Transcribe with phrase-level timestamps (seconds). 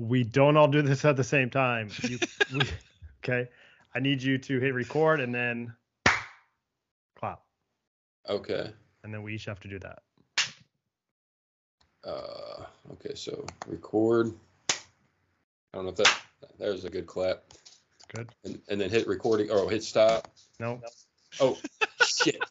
[0.00, 1.90] We don't all do this at the same time.
[2.02, 2.18] You,
[2.54, 2.62] we,
[3.22, 3.48] okay.
[3.94, 5.74] I need you to hit record and then
[7.18, 7.42] clap.
[8.28, 8.70] Okay.
[9.04, 10.02] And then we each have to do that.
[12.02, 14.32] Uh, okay, so record.
[14.70, 14.74] I
[15.74, 16.20] don't know if that
[16.58, 17.42] there's a good clap.
[18.14, 18.28] Good.
[18.44, 20.28] And, and then hit recording or hit stop.
[20.58, 20.80] No.
[21.40, 21.58] Oh
[22.02, 22.42] shit.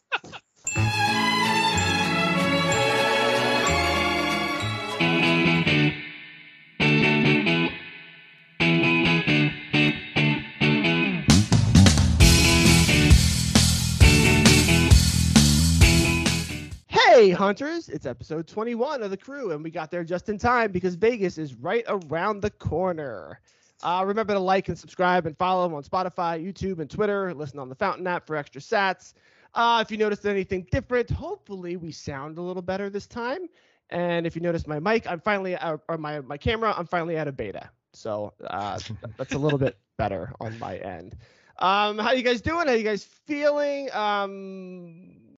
[17.40, 17.88] Hunters!
[17.88, 21.38] It's episode 21 of the crew, and we got there just in time because Vegas
[21.38, 23.40] is right around the corner.
[23.82, 27.32] Uh, remember to like and subscribe and follow them on Spotify, YouTube, and Twitter.
[27.32, 29.14] Listen on the Fountain app for extra sats.
[29.54, 33.48] Uh, if you noticed anything different, hopefully we sound a little better this time.
[33.88, 37.16] And if you notice my mic, I'm finally out, or my my camera, I'm finally
[37.16, 38.78] out of beta, so uh,
[39.16, 41.16] that's a little bit better on my end.
[41.58, 42.66] Um, how you guys doing?
[42.66, 43.90] How you guys feeling?
[43.94, 45.29] Um,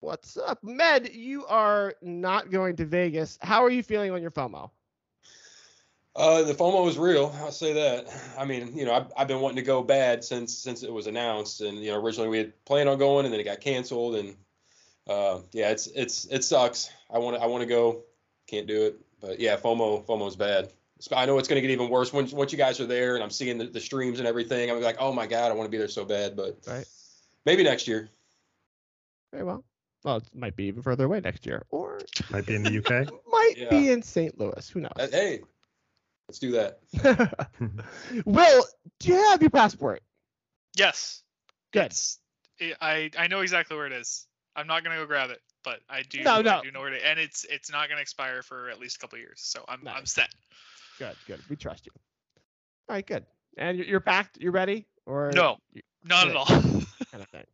[0.00, 1.12] What's up, Med?
[1.12, 3.38] You are not going to Vegas.
[3.42, 4.70] How are you feeling on your FOMO?
[6.16, 7.30] Uh, the FOMO is real.
[7.36, 8.08] I'll say that.
[8.38, 11.06] I mean, you know, I've, I've been wanting to go bad since since it was
[11.06, 14.14] announced, and you know, originally we had planned on going, and then it got canceled,
[14.16, 14.36] and
[15.06, 16.90] uh, yeah, it's it's it sucks.
[17.12, 18.04] I want to I want to go,
[18.46, 20.72] can't do it, but yeah, FOMO FOMO's bad.
[21.12, 23.22] I know it's going to get even worse once once you guys are there, and
[23.22, 24.70] I'm seeing the, the streams and everything.
[24.70, 26.86] I'm like, oh my god, I want to be there so bad, but right.
[27.44, 28.08] maybe next year.
[29.30, 29.62] Very well.
[30.04, 33.08] Well, it might be even further away next year, or Might be in the UK.
[33.30, 33.68] might Yeah.
[33.70, 34.38] be in St.
[34.38, 34.68] Louis.
[34.70, 34.92] Who knows?
[34.98, 35.40] Uh, Hey,
[36.28, 36.80] let's do that.
[38.24, 38.64] Will,
[38.98, 40.02] do you have your passport?
[40.76, 41.22] Yes.
[41.72, 41.86] Good.
[41.86, 42.18] It's,
[42.80, 44.26] I I know exactly where it is.
[44.56, 46.22] I'm not gonna go grab it, but I do.
[46.22, 46.58] No, no.
[46.58, 48.96] I do know where it is, and it's it's not gonna expire for at least
[48.96, 49.40] a couple years.
[49.42, 50.28] So I'm I'm set.
[50.98, 51.40] Good, good.
[51.48, 51.92] We trust you.
[52.88, 53.24] All right, good.
[53.56, 54.38] And you're, you're packed.
[54.38, 55.56] You're ready, or No,
[56.04, 56.30] not good.
[56.30, 56.46] at all.
[56.46, 57.44] kind of thing.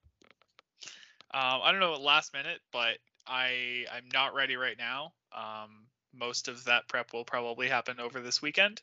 [1.36, 5.12] Um, I don't know last minute, but I I'm not ready right now.
[5.32, 8.80] Um, most of that prep will probably happen over this weekend,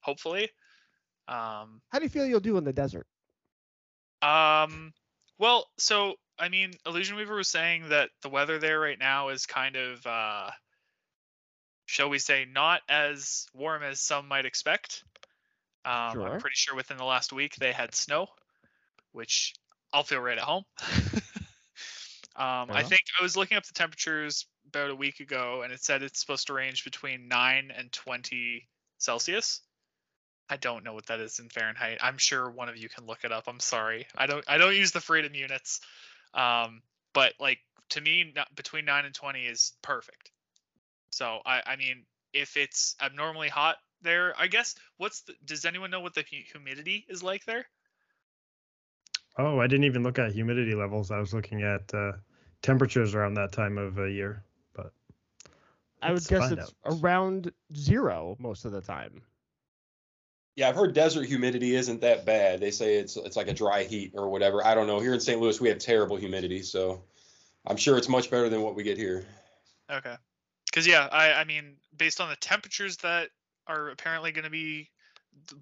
[0.00, 0.50] hopefully.
[1.28, 3.06] Um, How do you feel you'll do in the desert?
[4.20, 4.92] Um,
[5.38, 9.46] well, so I mean, Illusion Weaver was saying that the weather there right now is
[9.46, 10.50] kind of, uh,
[11.86, 15.04] shall we say, not as warm as some might expect.
[15.86, 16.26] Um, Sure.
[16.26, 18.26] I'm pretty sure within the last week they had snow,
[19.12, 19.54] which
[19.90, 20.64] I'll feel right at home.
[22.38, 25.82] um, I think I was looking up the temperatures about a week ago, and it
[25.82, 28.68] said it's supposed to range between 9 and 20
[28.98, 29.60] Celsius.
[30.48, 31.98] I don't know what that is in Fahrenheit.
[32.00, 33.44] I'm sure one of you can look it up.
[33.48, 34.06] I'm sorry.
[34.16, 35.80] I don't I don't use the freedom units.
[36.32, 36.82] Um,
[37.12, 37.58] but like
[37.90, 40.30] to me, not, between 9 and 20 is perfect.
[41.10, 45.90] So I I mean, if it's abnormally hot there, I guess what's the, does anyone
[45.90, 47.66] know what the humidity is like there?
[49.36, 51.10] Oh, I didn't even look at humidity levels.
[51.10, 52.12] I was looking at uh,
[52.62, 54.42] temperatures around that time of uh, year.
[54.74, 54.92] But
[56.02, 57.00] I would guess it's out.
[57.00, 59.22] around zero most of the time.
[60.56, 62.58] Yeah, I've heard desert humidity isn't that bad.
[62.58, 64.64] They say it's it's like a dry heat or whatever.
[64.64, 64.98] I don't know.
[64.98, 65.40] Here in St.
[65.40, 67.02] Louis, we have terrible humidity, so
[67.66, 69.24] I'm sure it's much better than what we get here.
[69.90, 70.16] Okay.
[70.66, 73.28] Because yeah, I I mean, based on the temperatures that
[73.68, 74.90] are apparently going to be,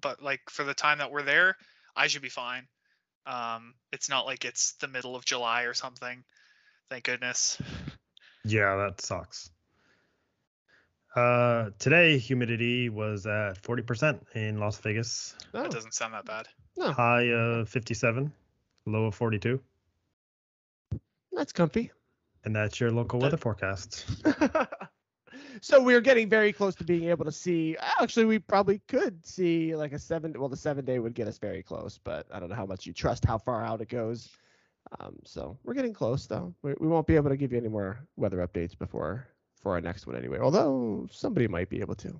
[0.01, 1.57] but like for the time that we're there,
[1.95, 2.67] I should be fine.
[3.27, 6.23] Um, it's not like it's the middle of July or something.
[6.89, 7.57] Thank goodness.
[8.45, 9.49] yeah, that sucks.
[11.15, 15.35] Uh, today humidity was at 40% in Las Vegas.
[15.53, 16.47] Oh, That doesn't sound that bad.
[16.77, 18.31] no, High of 57,
[18.85, 19.59] low of 42.
[21.31, 21.91] that's comfy.
[22.45, 24.05] And that's your local weather forecast.
[25.61, 27.75] so we're getting very close to being able to see.
[27.99, 30.33] Actually, we probably could see like a seven.
[30.37, 32.85] Well, the seven day would get us very close, but I don't know how much
[32.85, 34.29] you trust how far out it goes.
[34.99, 36.53] Um, so we're getting close though.
[36.61, 39.27] We, we won't be able to give you any more weather updates before
[39.61, 40.39] for our next one anyway.
[40.39, 42.19] Although somebody might be able to.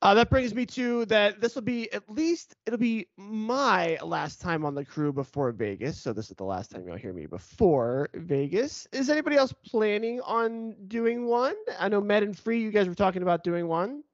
[0.00, 1.40] Uh, that brings me to that.
[1.40, 6.00] This will be at least it'll be my last time on the crew before Vegas.
[6.00, 8.86] So this is the last time you'll hear me before Vegas.
[8.92, 11.56] Is anybody else planning on doing one?
[11.80, 14.04] I know Med and Free, you guys were talking about doing one.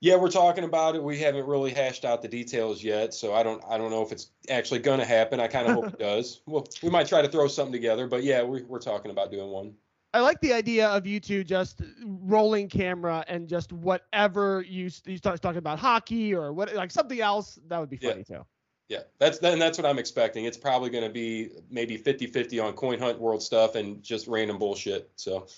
[0.00, 1.02] Yeah, we're talking about it.
[1.02, 4.12] We haven't really hashed out the details yet, so I don't I don't know if
[4.12, 5.40] it's actually going to happen.
[5.40, 6.42] I kind of hope it does.
[6.46, 9.48] Well, we might try to throw something together, but yeah, we, we're talking about doing
[9.48, 9.74] one.
[10.12, 15.16] I like the idea of you two just rolling camera and just whatever you you
[15.16, 18.10] start talking about hockey or what like something else that would be Yeah.
[18.10, 18.46] funny too.
[18.88, 20.44] Yeah, that's then that's what I'm expecting.
[20.44, 24.58] It's probably going to be maybe 50-50 on coin hunt world stuff and just random
[24.58, 25.10] bullshit.
[25.16, 25.48] So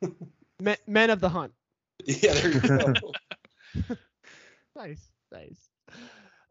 [0.60, 1.52] Men, men of the hunt.
[2.06, 2.94] yeah, there you go.
[4.76, 5.68] nice, nice.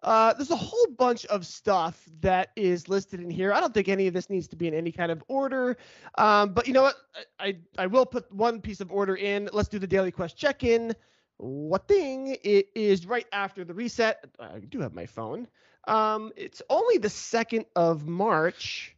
[0.04, 3.52] Uh, there's a whole bunch of stuff that is listed in here.
[3.52, 5.78] I don't think any of this needs to be in any kind of order.
[6.18, 6.96] Um, but you know what?
[7.40, 9.50] I, I, I will put one piece of order in.
[9.52, 10.96] Let's do the daily quest check-in.
[11.38, 12.38] What thing?
[12.44, 14.24] It is right after the reset.
[14.40, 15.48] I do have my phone.
[15.88, 18.96] Um, it's only the second of March.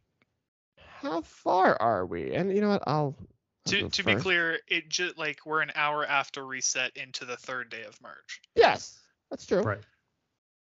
[0.76, 2.34] How far are we?
[2.34, 2.82] And you know what?
[2.86, 3.16] I'll.
[3.66, 7.24] I'll To go to be clear, it just like we're an hour after reset into
[7.24, 8.40] the third day of March.
[8.54, 8.98] Yes,
[9.30, 9.62] that's true.
[9.62, 9.80] Right.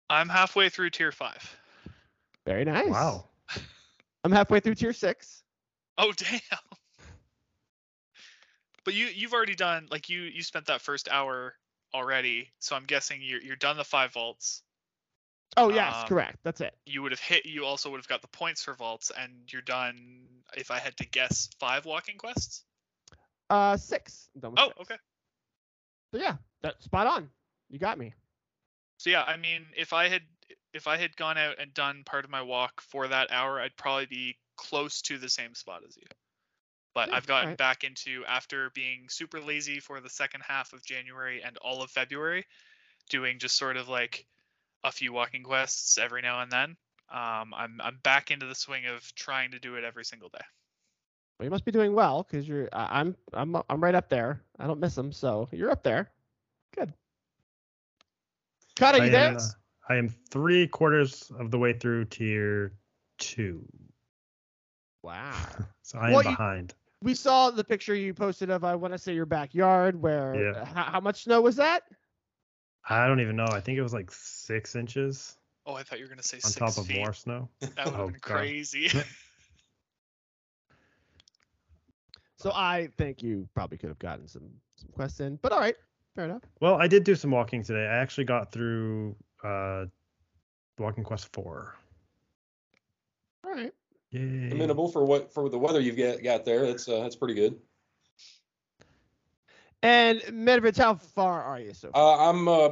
[0.10, 1.58] I'm halfway through tier five.
[2.46, 2.90] Very nice.
[2.90, 3.26] Wow.
[4.24, 5.44] I'm halfway through tier six.
[5.98, 6.40] Oh damn.
[8.84, 11.54] But you you've already done like you you spent that first hour
[11.94, 14.64] already, so I'm guessing you're you're done the five vaults.
[15.58, 16.38] Oh yes, Um, correct.
[16.44, 16.76] That's it.
[16.86, 17.46] You would have hit.
[17.46, 20.22] You also would have got the points for vaults, and you're done.
[20.56, 22.64] If I had to guess, five walking quests.
[23.50, 24.30] Uh, six.
[24.44, 24.80] Oh, six.
[24.82, 24.98] okay.
[26.14, 27.30] So yeah, that spot on.
[27.70, 28.14] You got me.
[28.98, 30.22] So yeah, I mean, if I had
[30.74, 33.78] if I had gone out and done part of my walk for that hour, I'd
[33.78, 36.04] probably be close to the same spot as you.
[36.94, 37.58] But Yeah, I've gotten alright.
[37.58, 41.92] back into after being super lazy for the second half of January and all of
[41.92, 42.46] February,
[43.10, 44.26] doing just sort of like
[44.84, 46.76] a few walking quests every now and then.
[47.12, 50.46] Um, I'm I'm back into the swing of trying to do it every single day.
[51.40, 52.68] Well, you must be doing well because you're.
[52.74, 53.16] I I'm.
[53.34, 53.56] I'm.
[53.70, 54.42] I'm right up there.
[54.60, 56.12] I don't miss them, so you're up there.
[56.76, 56.94] Good.
[58.76, 59.30] Cut, are I you there?
[59.30, 59.42] am, uh,
[59.90, 62.74] I am three quarters of the way through tier
[63.18, 63.66] two.
[65.04, 65.34] Wow.
[65.82, 66.76] So I am Well, you- behind.
[67.02, 70.00] We saw the picture you posted of I want to say your backyard.
[70.00, 70.54] Where?
[70.54, 70.66] Yeah.
[70.66, 71.84] How, how much snow was that?
[72.88, 73.48] I don't even know.
[73.50, 76.42] I think it was like six inches Oh, I thought you were gonna say on
[76.52, 76.98] six top of feet.
[76.98, 77.48] more snow.
[77.62, 78.38] That would have Oh, been God.
[78.38, 78.90] crazy.
[82.40, 85.76] So I think you probably could have gotten some some quests in, but all right,
[86.16, 86.44] fair enough.
[86.62, 87.86] Well, I did do some walking today.
[87.86, 89.86] I actually got through uh,
[90.78, 91.76] Walking Quest four.
[93.46, 93.74] All right.
[94.12, 94.52] Yay!
[94.52, 96.66] Amenable for what for the weather you've got, got there.
[96.66, 97.58] That's uh, that's pretty good.
[99.84, 102.20] And Medvrich, how far are you so far?
[102.20, 102.70] Uh, I'm uh,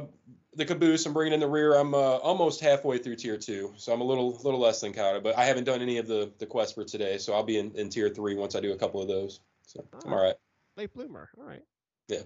[0.54, 1.04] the caboose.
[1.04, 1.74] I'm bringing in the rear.
[1.74, 5.22] I'm uh, almost halfway through tier two, so I'm a little little less than caught
[5.22, 7.72] but I haven't done any of the the quests for today, so I'll be in,
[7.76, 9.40] in tier three once I do a couple of those.
[9.68, 10.34] So I'm all right.
[10.76, 11.28] Late bloomer.
[11.38, 11.62] All right.
[12.08, 12.22] Yeah.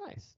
[0.00, 0.36] Nice.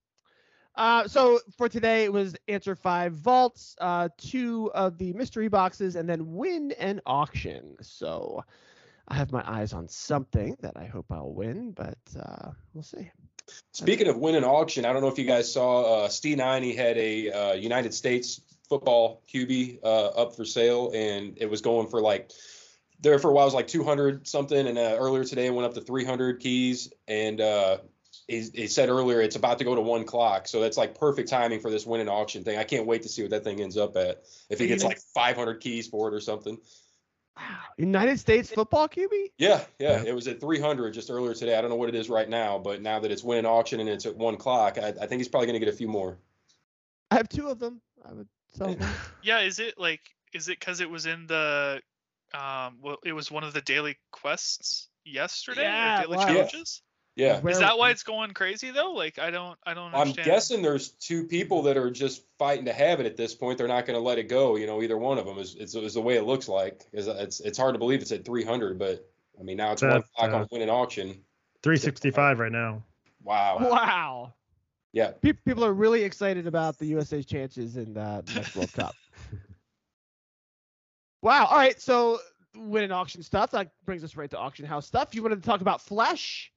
[0.74, 5.96] Uh, so for today it was answer five vaults, uh, two of the mystery boxes,
[5.96, 7.76] and then win an auction.
[7.82, 8.42] So
[9.08, 13.10] I have my eyes on something that I hope I'll win, but uh, we'll see.
[13.72, 16.62] Speaking of win an auction, I don't know if you guys saw uh, Steve Nine.
[16.62, 21.60] He had a uh, United States football QB uh, up for sale, and it was
[21.60, 22.30] going for like
[23.00, 25.66] there for a while it was like 200 something, and uh, earlier today it went
[25.66, 26.92] up to 300 keys.
[27.08, 27.78] And uh,
[28.28, 31.28] he, he said earlier it's about to go to one clock, so that's like perfect
[31.28, 32.58] timing for this winning auction thing.
[32.58, 34.22] I can't wait to see what that thing ends up at.
[34.48, 36.58] If he gets like 500 keys for it or something.
[37.36, 37.44] Wow.
[37.78, 39.30] United States football QB?
[39.38, 40.02] Yeah, yeah, Yeah.
[40.08, 41.56] it was at 300 just earlier today.
[41.56, 43.88] I don't know what it is right now, but now that it's winning auction and
[43.88, 46.18] it's at one clock, I, I think he's probably going to get a few more.
[47.10, 47.80] I have two of them.
[48.06, 48.88] I would sell them.
[49.22, 50.00] Yeah, is it like
[50.32, 51.80] is it because it was in the
[52.34, 56.24] um well it was one of the daily quests yesterday Yeah, or daily was.
[56.26, 56.82] challenges?
[57.16, 57.40] Yeah.
[57.40, 58.92] Where- Is that why it's going crazy though?
[58.92, 59.94] Like I don't I don't understand.
[59.94, 60.26] I'm understand.
[60.26, 63.58] guessing there's two people that are just fighting to have it at this point.
[63.58, 64.56] They're not going to let it go.
[64.56, 66.86] You know, either one of them is, is, is the way it looks like.
[66.92, 69.06] Is it's it's hard to believe it's at 300, but
[69.38, 71.08] I mean now it's one That's, o'clock uh, on winning auction.
[71.62, 72.84] 365 right now.
[73.22, 73.58] Wow.
[73.60, 74.34] Wow.
[74.92, 75.12] Yeah.
[75.20, 78.94] People are really excited about the USA's chances in the next World Cup.
[81.22, 81.46] Wow.
[81.46, 81.80] All right.
[81.80, 82.18] So
[82.56, 83.50] winning auction stuff.
[83.52, 85.14] That brings us right to auction house stuff.
[85.14, 86.52] You wanted to talk about Flesh.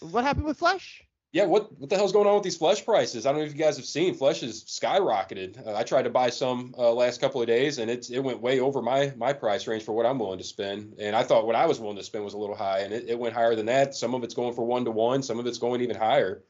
[0.00, 1.04] What happened with Flesh?
[1.32, 3.24] Yeah, what what the hell's going on with these flesh prices?
[3.24, 4.14] I don't know if you guys have seen.
[4.14, 5.64] Flesh has skyrocketed.
[5.64, 8.40] Uh, I tried to buy some uh, last couple of days, and it's it went
[8.40, 10.94] way over my my price range for what I'm willing to spend.
[10.98, 13.04] And I thought what I was willing to spend was a little high, and it,
[13.08, 13.94] it went higher than that.
[13.94, 15.22] Some of it's going for one to one.
[15.22, 16.42] Some of it's going even higher.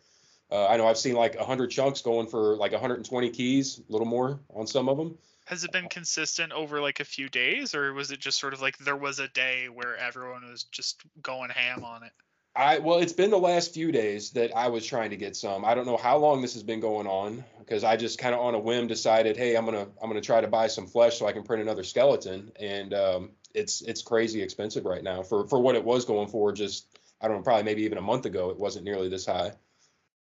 [0.50, 4.06] Uh, I know I've seen like 100 chunks going for like 120 keys, a little
[4.06, 5.18] more on some of them.
[5.50, 8.62] Has it been consistent over like a few days, or was it just sort of
[8.62, 12.12] like there was a day where everyone was just going ham on it?
[12.54, 15.64] I well, it's been the last few days that I was trying to get some.
[15.64, 18.40] I don't know how long this has been going on because I just kind of
[18.40, 21.26] on a whim decided, hey, I'm gonna I'm gonna try to buy some flesh so
[21.26, 25.58] I can print another skeleton, and um, it's it's crazy expensive right now for for
[25.58, 26.52] what it was going for.
[26.52, 26.86] Just
[27.20, 29.50] I don't know, probably maybe even a month ago, it wasn't nearly this high.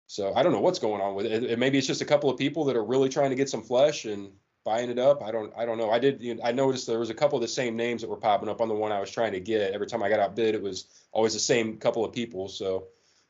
[0.06, 1.42] So I don't know what's going on with it.
[1.42, 1.58] it.
[1.58, 4.04] Maybe it's just a couple of people that are really trying to get some flesh
[4.04, 4.30] and
[4.68, 5.22] buying it up.
[5.22, 5.90] I don't I don't know.
[5.90, 8.10] I did you know, I noticed there was a couple of the same names that
[8.10, 9.72] were popping up on the one I was trying to get.
[9.72, 12.48] Every time I got outbid, it was always the same couple of people.
[12.48, 12.88] So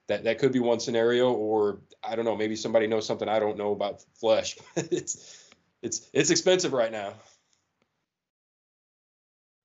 [0.09, 3.39] that that could be one scenario, or I don't know, maybe somebody knows something I
[3.39, 4.57] don't know about flesh.
[4.77, 5.49] it's
[5.81, 7.15] it's it's expensive right now.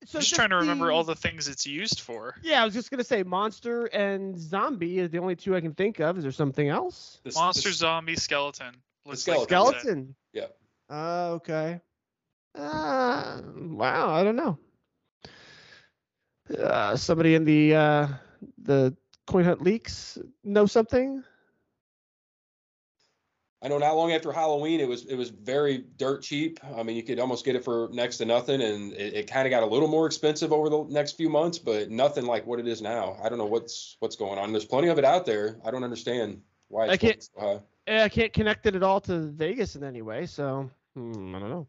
[0.06, 2.36] So just trying to remember all the things it's used for.
[2.44, 5.74] Yeah, I was just gonna say monster and zombie is the only two I can
[5.74, 6.18] think of.
[6.18, 7.20] Is there something else?
[7.24, 8.76] This- Monster, this- zombie, skeleton.
[9.06, 9.40] Looks skeleton.
[9.40, 9.48] Like.
[9.80, 10.16] Skeleton.
[10.34, 10.46] Yeah.
[10.90, 11.82] Uh, okay.
[12.56, 14.10] Uh, wow.
[14.14, 14.58] I don't know.
[16.58, 18.08] Uh, somebody in the uh,
[18.62, 21.24] the coin hunt leaks know something.
[23.64, 26.60] I know not long after Halloween, it was it was very dirt cheap.
[26.76, 29.48] I mean, you could almost get it for next to nothing, and it, it kind
[29.48, 32.60] of got a little more expensive over the next few months, but nothing like what
[32.60, 33.16] it is now.
[33.24, 34.52] I don't know what's what's going on.
[34.52, 35.60] There's plenty of it out there.
[35.66, 37.60] I don't understand why I can't- so high.
[37.88, 41.50] I can't connect it at all to Vegas in any way, so hmm, I don't
[41.50, 41.68] know.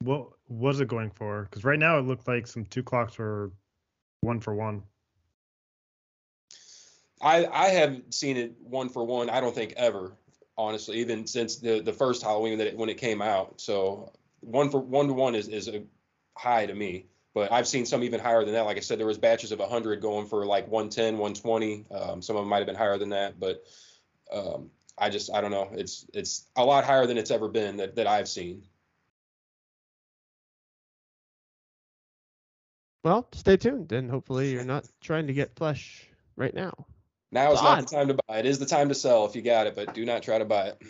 [0.00, 1.42] What was it going for?
[1.42, 3.50] Because right now it looked like some two clocks were
[4.20, 4.82] one for one.
[7.20, 9.28] I I haven't seen it one for one.
[9.28, 10.12] I don't think ever,
[10.56, 13.60] honestly, even since the the first Halloween that it, when it came out.
[13.60, 15.82] So one for one to one is is a
[16.36, 17.06] high to me.
[17.34, 18.64] But I've seen some even higher than that.
[18.64, 21.86] Like I said, there was batches of 100 going for like 110, 120.
[21.90, 23.64] Um, some of them might have been higher than that, but
[24.32, 25.68] um, I just I don't know.
[25.72, 28.62] It's it's a lot higher than it's ever been that that I've seen.
[33.04, 36.72] Well, stay tuned, and hopefully you're not trying to get flesh right now.
[37.30, 38.38] Now is not the time to buy.
[38.38, 40.44] It is the time to sell if you got it, but do not try to
[40.44, 40.82] buy it.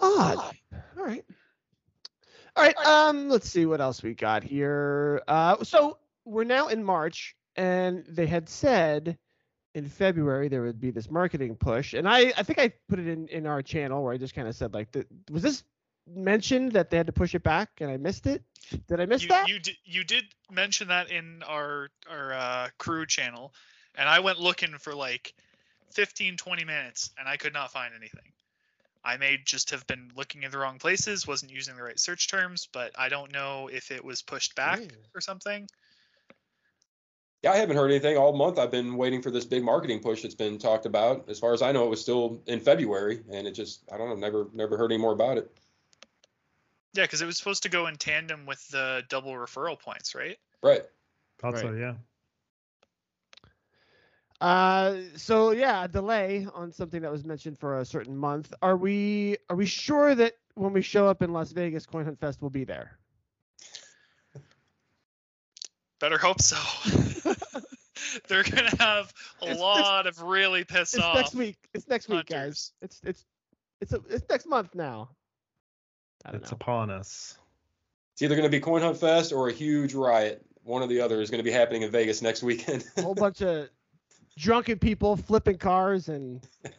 [0.00, 0.38] Odd.
[0.98, 1.24] All right.
[2.56, 2.76] All right.
[2.78, 5.22] Um, let's see what else we got here.
[5.26, 9.16] Uh, so we're now in March, and they had said
[9.76, 13.06] in February there would be this marketing push, and I I think I put it
[13.06, 15.62] in in our channel where I just kind of said like, th- was this
[16.08, 18.42] mentioned that they had to push it back, and I missed it?
[18.88, 19.48] Did I miss you, that?
[19.48, 23.52] you did you did mention that in our our uh, crew channel,
[23.94, 25.34] and I went looking for like
[25.90, 28.32] 15, 20 minutes, and I could not find anything.
[29.04, 32.28] I may just have been looking in the wrong places, wasn't using the right search
[32.28, 34.88] terms, but I don't know if it was pushed back Yeah.
[35.14, 35.68] or something.
[37.42, 38.58] Yeah, I haven't heard anything all month.
[38.58, 41.28] I've been waiting for this big marketing push that's been talked about.
[41.28, 44.08] As far as I know, it was still in February, and it just I don't
[44.08, 45.50] know, never never heard any more about it.
[46.94, 50.38] Yeah, because it was supposed to go in tandem with the double referral points, right?
[50.62, 50.82] Right.
[51.38, 51.94] Thought so, yeah.
[54.40, 58.52] Uh, so yeah, a delay on something that was mentioned for a certain month.
[58.60, 62.18] Are we are we sure that when we show up in Las Vegas, Coin Hunt
[62.18, 62.98] Fest will be there?
[65.98, 66.58] Better hope so.
[68.28, 71.56] They're gonna have a It's- it's- lot of really pissed It's off next week.
[71.74, 72.72] It's next week, guys.
[72.82, 73.24] It's it's
[73.80, 75.10] it's a, it's next month now.
[76.24, 76.56] I don't It's know.
[76.60, 77.38] upon us.
[78.14, 80.44] It's either going to be Coin Hunt Fest or a huge riot.
[80.62, 82.84] One or the other is going to be happening in Vegas next weekend.
[82.96, 83.68] A whole bunch of
[84.38, 86.42] drunken people flipping cars and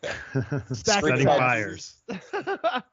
[0.73, 0.75] Stacking
[1.09, 1.95] Setting fires.
[2.07, 2.23] fires.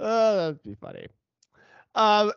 [0.00, 1.06] oh, that'd be funny.
[1.94, 2.32] Um,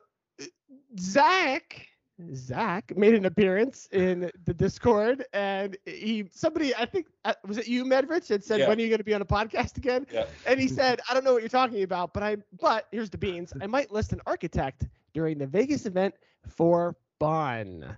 [1.00, 1.88] Zach,
[2.34, 7.68] Zach made an appearance in the Discord, and he somebody I think uh, was it
[7.68, 8.68] you, Medvrich, had said, Yeah.
[8.68, 10.26] "When are you going to be on a podcast again?" Yeah.
[10.46, 13.18] And he said, "I don't know what you're talking about, but I but here's the
[13.18, 13.54] beans.
[13.62, 16.14] I might list an architect during the Vegas event
[16.48, 17.98] for fun."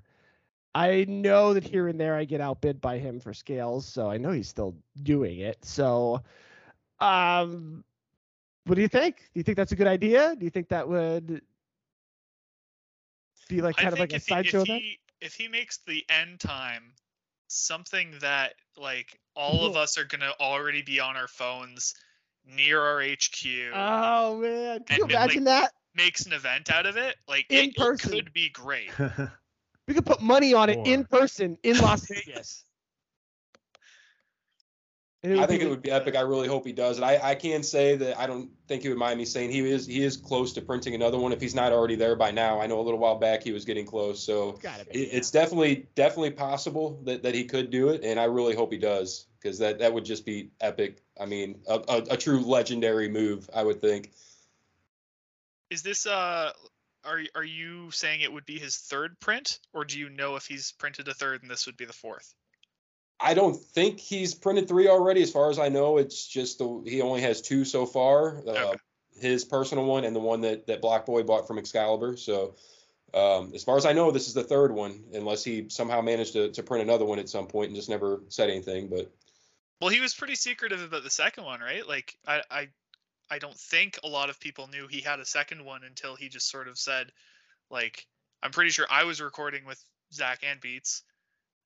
[0.74, 4.18] I know that here and there I get outbid by him for scales, so I
[4.18, 5.64] know he's still doing it.
[5.64, 6.22] So,
[7.00, 7.84] um,
[8.66, 9.18] what do you think?
[9.34, 10.36] Do you think that's a good idea?
[10.38, 11.42] Do you think that would
[13.50, 14.84] be like kind I of think like a if, sideshow he, if event?
[14.84, 16.94] he if he makes the end time
[17.48, 21.94] something that like all of us are gonna already be on our phones
[22.46, 25.72] near our HQ Oh man, can you And then, like, imagine that?
[25.96, 28.12] makes an event out of it, like In it, it person.
[28.12, 28.92] could be great.
[29.88, 32.64] We could put money on it in person in Las Vegas.
[35.26, 36.16] And I think it would be epic.
[36.16, 36.98] I really hope he does.
[36.98, 39.60] And I, I can say that I don't think he would mind me saying he
[39.70, 42.62] is he is close to printing another one if he's not already there by now.
[42.62, 45.18] I know a little while back he was getting close, so be, it, yeah.
[45.18, 48.78] it's definitely definitely possible that, that he could do it, and I really hope he
[48.78, 51.02] does because that that would just be epic.
[51.20, 54.12] I mean, a, a, a true legendary move, I would think.
[55.72, 56.52] Is this uh
[57.04, 60.46] are are you saying it would be his third print, or do you know if
[60.46, 62.34] he's printed a third and this would be the fourth?
[63.20, 65.22] I don't think he's printed three already.
[65.22, 68.38] As far as I know, it's just the he only has two so far.
[68.40, 68.78] Uh, Okay.
[69.18, 72.18] His personal one and the one that that Black Boy bought from Excalibur.
[72.18, 72.56] So,
[73.14, 76.34] um, as far as I know, this is the third one, unless he somehow managed
[76.34, 78.90] to, to print another one at some point and just never said anything.
[78.90, 79.10] But
[79.80, 81.88] Well, he was pretty secretive about the second one, right?
[81.88, 82.68] Like I I
[83.30, 86.28] I don't think a lot of people knew he had a second one until he
[86.28, 87.14] just sort of said,
[87.70, 88.06] like,
[88.44, 89.82] I'm pretty sure I was recording with
[90.12, 91.04] Zach and Beats,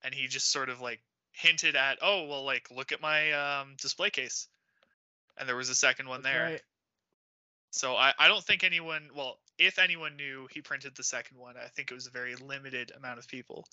[0.04, 1.00] and he just sort of like
[1.40, 4.48] hinted at, oh well, like look at my um, display case,
[5.38, 6.44] and there was a second one That's there.
[6.44, 6.62] right.
[7.72, 11.54] So I, I don't think anyone, well, if anyone knew he printed the second one,
[11.56, 13.64] I think it was a very limited amount of people.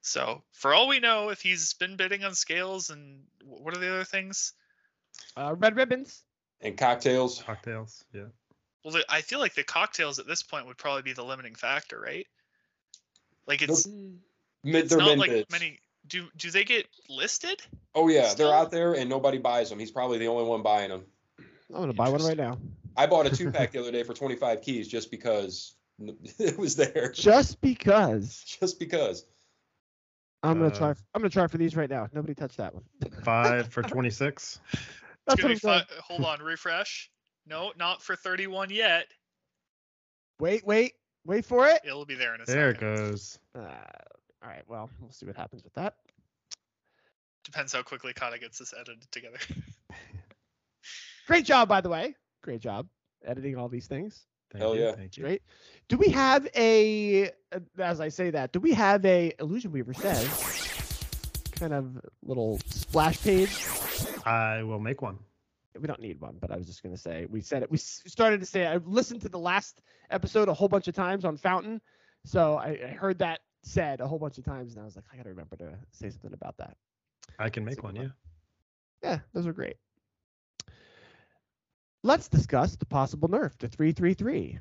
[0.00, 3.92] So for all we know, if he's been bidding on scales and what are the
[3.92, 4.54] other things?
[5.36, 6.22] Uh, red ribbons.
[6.62, 7.42] And cocktails.
[7.42, 8.04] Cocktails.
[8.14, 8.22] Yeah.
[8.84, 12.00] Well, I feel like the cocktails at this point would probably be the limiting factor,
[12.00, 12.26] right?
[13.46, 15.50] Like it's, Mid, it's they're not like bids.
[15.50, 15.78] many.
[16.06, 17.62] Do do they get listed?
[17.94, 18.48] Oh yeah, Still?
[18.48, 19.78] they're out there and nobody buys them.
[19.78, 21.04] He's probably the only one buying them.
[21.72, 22.58] I'm gonna buy one right now.
[22.96, 25.74] I bought a two pack the other day for 25 keys just because
[26.38, 27.12] it was there.
[27.12, 28.42] Just because.
[28.60, 29.24] Just because.
[30.42, 30.88] I'm gonna Uh, try.
[30.88, 32.08] I'm gonna try for these right now.
[32.14, 32.84] Nobody touch that one.
[33.22, 34.60] Five for 26.
[35.26, 37.10] That's gonna what I'm fi- Hold on, refresh.
[37.46, 39.06] No, not for 31 yet.
[40.40, 40.94] Wait, wait,
[41.26, 41.80] wait for it.
[41.84, 43.38] It'll be there in a There it goes.
[43.54, 43.68] Uh,
[44.42, 44.62] all right.
[44.66, 45.94] Well, we'll see what happens with that.
[47.44, 49.38] Depends how quickly Cata gets this edited together.
[51.26, 52.14] Great job, by the way.
[52.42, 52.86] Great job
[53.24, 54.26] editing all these things.
[54.52, 54.92] Thank Hell you, yeah.
[54.92, 55.24] Thank you.
[55.24, 55.42] Great.
[55.88, 57.30] Do we have a?
[57.52, 60.28] uh, As I say that, do we have a illusion weaver says
[61.52, 63.64] kind of little splash page?
[64.24, 65.18] I will make one.
[65.78, 67.70] We don't need one, but I was just gonna say we said it.
[67.70, 71.24] We started to say I've listened to the last episode a whole bunch of times
[71.24, 71.80] on Fountain,
[72.24, 75.04] so I, I heard that said a whole bunch of times, and I was like,
[75.12, 76.76] I gotta remember to say something about that.
[77.38, 77.96] I can make Super one.
[77.96, 78.08] Yeah.
[79.02, 79.76] Yeah, those are great.
[82.02, 84.58] Let's discuss the possible nerf to 333.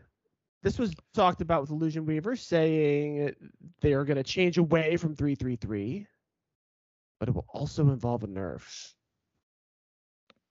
[0.61, 3.33] This was talked about with Illusion Weaver saying
[3.81, 6.05] they are going to change away from 333,
[7.19, 8.93] but it will also involve a nerf.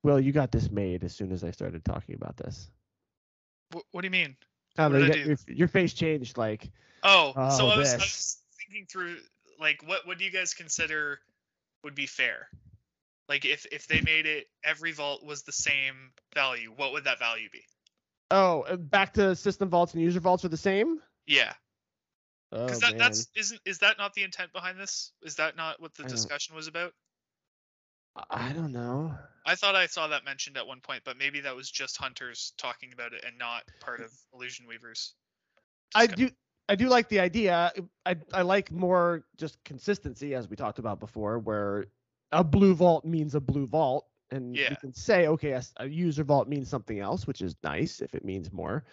[0.03, 2.71] Well, you got this made as soon as I started talking about this.
[3.75, 4.35] Wh- what do you mean?
[4.79, 6.71] I don't know, you got- your, your face changed like,
[7.03, 8.38] Oh, so Oh, I was, I was
[8.69, 9.19] thinking through
[9.61, 11.21] like what what do you guys consider
[11.85, 12.49] would be fair?
[13.29, 17.19] Like if if they made it every vault was the same value, what would that
[17.19, 17.65] value be?
[18.31, 21.01] oh, uh, back to system vaults and user vaults are the same?
[21.27, 21.55] Yeah,
[22.53, 22.99] Oh, because that man.
[22.99, 25.13] that's isn't is that not the intent behind this?
[25.23, 26.95] Is that not what the discussion was about?
[28.31, 29.15] I don't know.
[29.45, 32.53] I thought I saw that mentioned at one point, but maybe that was just hunters
[32.59, 35.15] talking about it and not part of illusion weavers.
[35.95, 36.31] I do
[36.69, 37.73] I do like the idea.
[38.05, 41.87] I I like more just consistency as we talked about before, where
[42.33, 44.71] a blue vault means a blue vault, and Yeah.
[44.71, 48.25] you can say okay, a user vault means something else, which is nice if it
[48.25, 48.85] means more.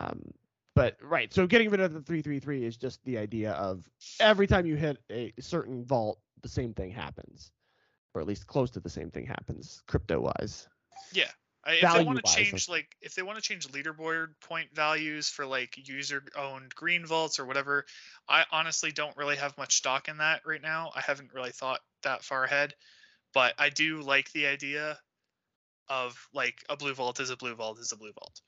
[0.00, 0.32] Um,
[0.74, 3.88] but right, so getting rid of the three three three is just the idea of
[4.20, 7.52] every time you hit a certain vault, the same thing happens,
[8.14, 10.68] or at least close to the same thing happens, crypto wise.
[11.14, 11.30] I,
[11.68, 15.46] if they want to change like if they want to change leaderboard point values for
[15.46, 17.84] like user owned green vaults or whatever
[18.28, 20.90] i honestly don't really have much stock in that right now.
[20.94, 22.74] I haven't really thought that far ahead
[23.34, 24.98] but i do like the idea
[25.88, 28.40] of like a blue vault is a blue vault is a blue vault.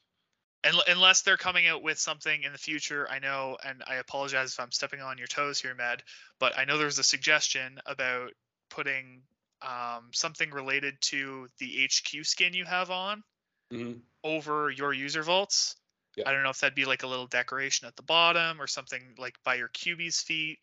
[0.65, 4.53] And unless they're coming out with something in the future i know and i apologize
[4.53, 6.03] if i'm stepping on your toes here med
[6.41, 8.33] but i know there was a suggestion about
[8.71, 9.23] putting
[9.63, 13.23] um, something related to the HQ skin you have on
[13.71, 13.93] hmm
[14.25, 15.77] over your user vaults.
[16.17, 16.25] Yeah.
[16.27, 19.01] I don't know if that'd be like a little decoration at the bottom or something
[19.19, 20.59] like by your QB's feet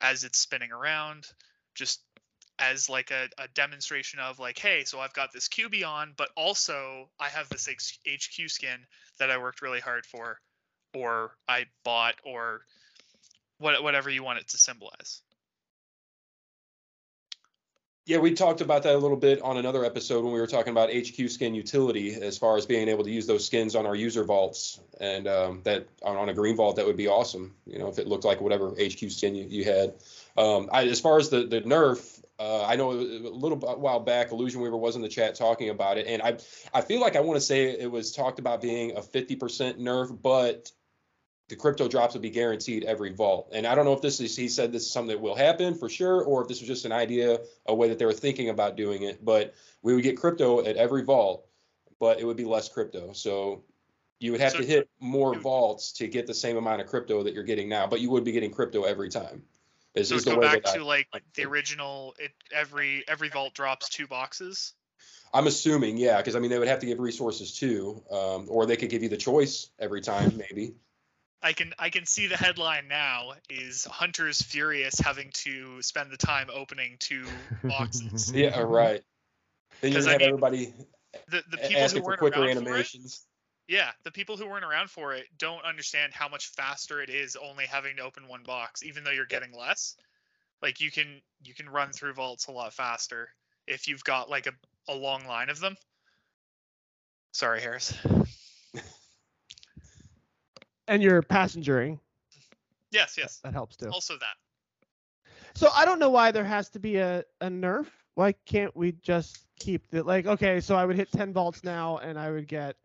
[0.00, 1.26] as it's spinning around,
[1.74, 2.02] just
[2.58, 6.28] as like a, a demonstration of like, hey, so I've got this QB on, but
[6.36, 8.80] also I have this HQ skin
[9.18, 10.38] that I worked really hard for,
[10.94, 12.60] or I bought, or
[13.58, 15.22] what, whatever you want it to symbolize.
[18.08, 20.70] Yeah, we talked about that a little bit on another episode when we were talking
[20.70, 23.94] about HQ skin utility as far as being able to use those skins on our
[23.94, 24.80] user vaults.
[24.98, 27.54] And um, that on, a green vault, that would be awesome.
[27.66, 29.92] You know, if it looked like whatever HQ skin you, you had.
[30.38, 34.32] Um, I, as far as the, the nerf, uh, I know a little while back,
[34.32, 36.06] Illusion Weaver was in the chat talking about it.
[36.06, 36.38] And I,
[36.72, 40.16] I feel like I want to say it was talked about being a 50% nerf,
[40.22, 40.72] but
[41.48, 43.48] the crypto drops will be guaranteed every vault.
[43.52, 45.74] And I don't know if this is, he said this is something that will happen
[45.74, 48.50] for sure, or if this was just an idea, a way that they were thinking
[48.50, 49.24] about doing it.
[49.24, 51.46] But we would get crypto at every vault,
[51.98, 53.12] but it would be less crypto.
[53.12, 53.64] So
[54.20, 57.22] you would have So to hit more vaults to get the same amount of crypto
[57.22, 59.42] that you're getting now, but you would be getting crypto every time.
[59.94, 62.14] Is, So is the go way back that I- to like the original.
[62.18, 64.74] It every every vault drops two boxes.
[65.32, 68.66] I'm assuming, yeah, because I mean they would have to give resources too, um, or
[68.66, 70.74] they could give you the choice every time, maybe.
[71.42, 76.16] I can I can see the headline now is Hunters furious having to spend the
[76.16, 77.24] time opening two
[77.62, 78.32] boxes.
[78.34, 79.02] Yeah, right.
[79.80, 80.74] Then 'Cause gonna I have mean, everybody
[81.28, 83.24] the the people who asking for weren't quicker around for it, animations.
[83.68, 87.36] yeah, the people who weren't around for it don't understand how much faster it is
[87.36, 89.96] only having to open one box, even though you're getting less.
[90.60, 93.28] Like you can you can run through vaults a lot faster
[93.68, 94.52] if you've got like a,
[94.88, 95.76] a long line of them.
[97.32, 97.94] Sorry, Harris.
[100.88, 102.00] And you're passengering.
[102.90, 103.40] Yes, yes.
[103.44, 103.90] That helps too.
[103.90, 104.36] Also that.
[105.54, 107.86] So I don't know why there has to be a, a nerf.
[108.14, 111.98] Why can't we just keep the like okay, so I would hit 10 volts now
[111.98, 112.76] and I would get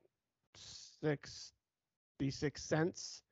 [1.02, 3.24] 66 cents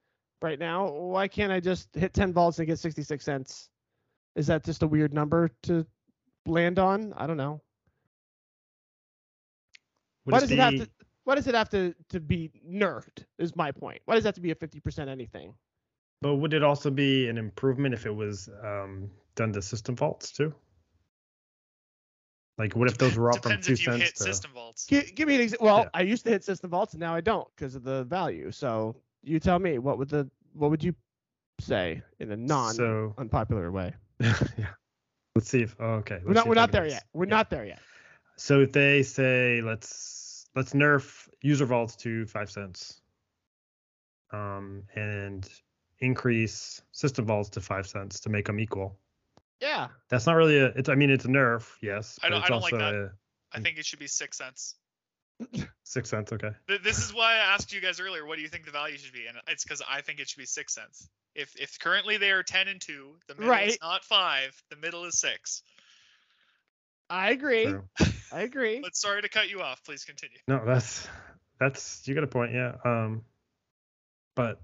[0.41, 0.89] right now.
[0.89, 3.69] Why can't I just hit 10 volts and get 66 cents?
[4.35, 5.85] Is that just a weird number to
[6.45, 7.13] land on?
[7.17, 7.61] I don't know.
[10.25, 10.89] Would why it does it have to
[11.23, 14.01] why does it have to, to be nerfed is my point.
[14.05, 15.53] Why does that have to be a 50% anything?
[16.21, 20.31] But would it also be an improvement if it was um, done to system vaults
[20.31, 20.53] too?
[22.57, 24.23] Like, what if those were up from Depends two if you cents hit to?
[24.25, 24.85] system vaults.
[24.85, 25.65] Give, give me an example.
[25.65, 25.89] Well, Yeah.
[25.95, 28.51] I used to hit system vaults and now I don't because of the value.
[28.51, 30.93] So you tell me what would the what would you
[31.59, 33.95] say in a non So unpopular way?
[34.19, 34.35] yeah,
[35.35, 35.75] let's see if.
[35.79, 36.19] Oh, okay.
[36.23, 37.03] We're not we're not there s- yet.
[37.13, 37.29] We're yeah.
[37.29, 37.79] not there yet.
[38.37, 40.20] So if they say let's
[40.55, 43.01] let's nerf user vaults to five cents,
[44.31, 45.47] um, and
[45.99, 48.97] increase system vaults to five cents to make them equal.
[49.59, 49.89] Yeah.
[50.09, 50.67] That's not really a.
[50.67, 50.89] It's.
[50.89, 52.19] I mean, it's a nerf, yes.
[52.23, 52.93] I don't- I don't like that.
[52.93, 53.11] a
[53.53, 54.75] I think it should be six cents.
[55.83, 56.31] six cents.
[56.31, 56.51] Okay.
[56.67, 59.13] This is why I asked you guys earlier, what do you think the value should
[59.13, 59.27] be?
[59.27, 61.09] And it's because I think it should be six cents.
[61.35, 64.61] If if currently they are ten and two, the middle is not five.
[64.69, 65.63] The middle is six.
[67.09, 67.73] I agree.
[68.31, 68.39] True.
[68.39, 68.79] I agree.
[68.81, 69.83] But sorry to cut you off.
[69.83, 70.37] Please continue.
[70.47, 71.07] No, that's
[71.59, 72.75] that's you got a point, yeah.
[72.83, 73.23] Um,
[74.35, 74.61] but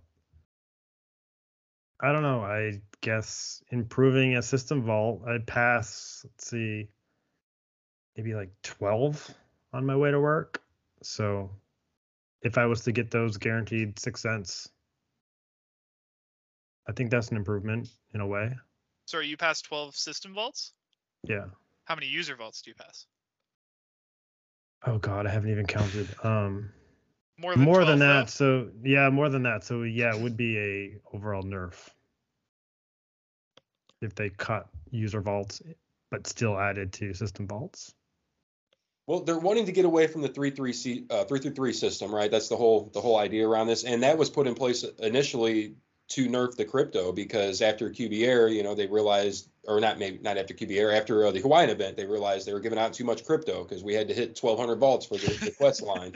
[1.99, 2.41] I don't know.
[2.41, 6.25] I guess improving a system vault, I'd pass.
[6.25, 6.89] Let's see,
[8.15, 9.29] maybe like twelve
[9.73, 10.61] on my way to work.
[11.03, 11.51] So
[12.41, 14.69] if I was to get those guaranteed six cents,
[16.87, 18.55] I think that's an improvement in a way.
[19.05, 20.73] Sorry, you passed twelve system vaults.
[21.23, 21.45] Yeah.
[21.85, 23.05] How many user vaults do you pass?
[24.85, 26.07] Oh God, I haven't even counted.
[26.23, 26.71] Um.
[27.39, 28.07] More than more than though?
[28.07, 31.75] that so yeah more than that so yeah it would be a overall nerf
[34.01, 35.61] if they cut user vaults
[36.09, 37.93] but still added to system vaults
[39.05, 41.73] Well, they're wanting to get away from the three three C uh, three three three
[41.73, 42.31] system, right?
[42.31, 45.75] That's the whole the whole idea around this, and that was put in place initially
[46.09, 50.19] to nerf the crypto because after QB Air, you know, they realized, or not maybe
[50.21, 52.93] not after QB Air, after uh, the Hawaiian event, they realized they were giving out
[52.93, 56.15] too much crypto because we had to hit 1,200 vaults for the, the quest line.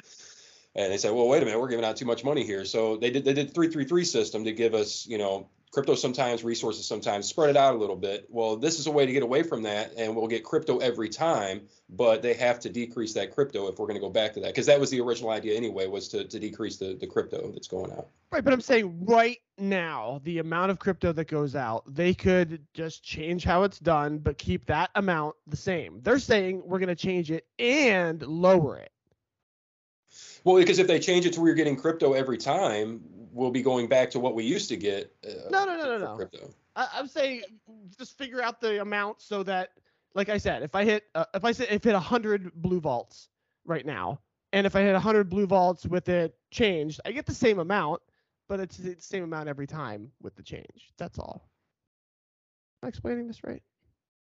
[0.75, 2.63] And they said, well, wait a minute, we're giving out too much money here.
[2.63, 6.85] So they did they did 333 system to give us, you know, crypto sometimes, resources
[6.85, 8.27] sometimes, spread it out a little bit.
[8.29, 11.07] Well, this is a way to get away from that, and we'll get crypto every
[11.07, 14.41] time, but they have to decrease that crypto if we're going to go back to
[14.41, 17.51] that, because that was the original idea anyway, was to, to decrease the, the crypto
[17.51, 18.07] that's going out.
[18.31, 22.65] Right, but I'm saying right now, the amount of crypto that goes out, they could
[22.73, 25.99] just change how it's done, but keep that amount the same.
[26.01, 28.91] They're saying we're going to change it and lower it.
[30.43, 33.01] Well, because if they change it to where you're getting crypto every time,
[33.31, 35.13] we'll be going back to what we used to get.
[35.25, 36.15] Uh, No, no, no, no, no.
[36.15, 36.49] Crypto.
[36.75, 37.43] I, I'm saying
[37.97, 39.69] just figure out the amount so that,
[40.13, 43.29] like I said, if I hit uh, if I say if hit hundred blue vaults
[43.65, 44.19] right now,
[44.53, 48.01] and if I hit hundred blue vaults with it changed, I get the same amount,
[48.47, 50.91] but it's the same amount every time with the change.
[50.97, 51.49] That's all.
[52.83, 53.61] Am I explaining this right?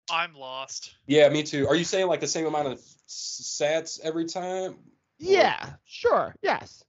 [0.10, 0.96] I'm lost.
[1.06, 1.68] Yeah, me too.
[1.68, 4.78] Are you saying like the same amount of s- sats every time?
[5.20, 6.34] Yeah, sure.
[6.42, 6.84] Yes.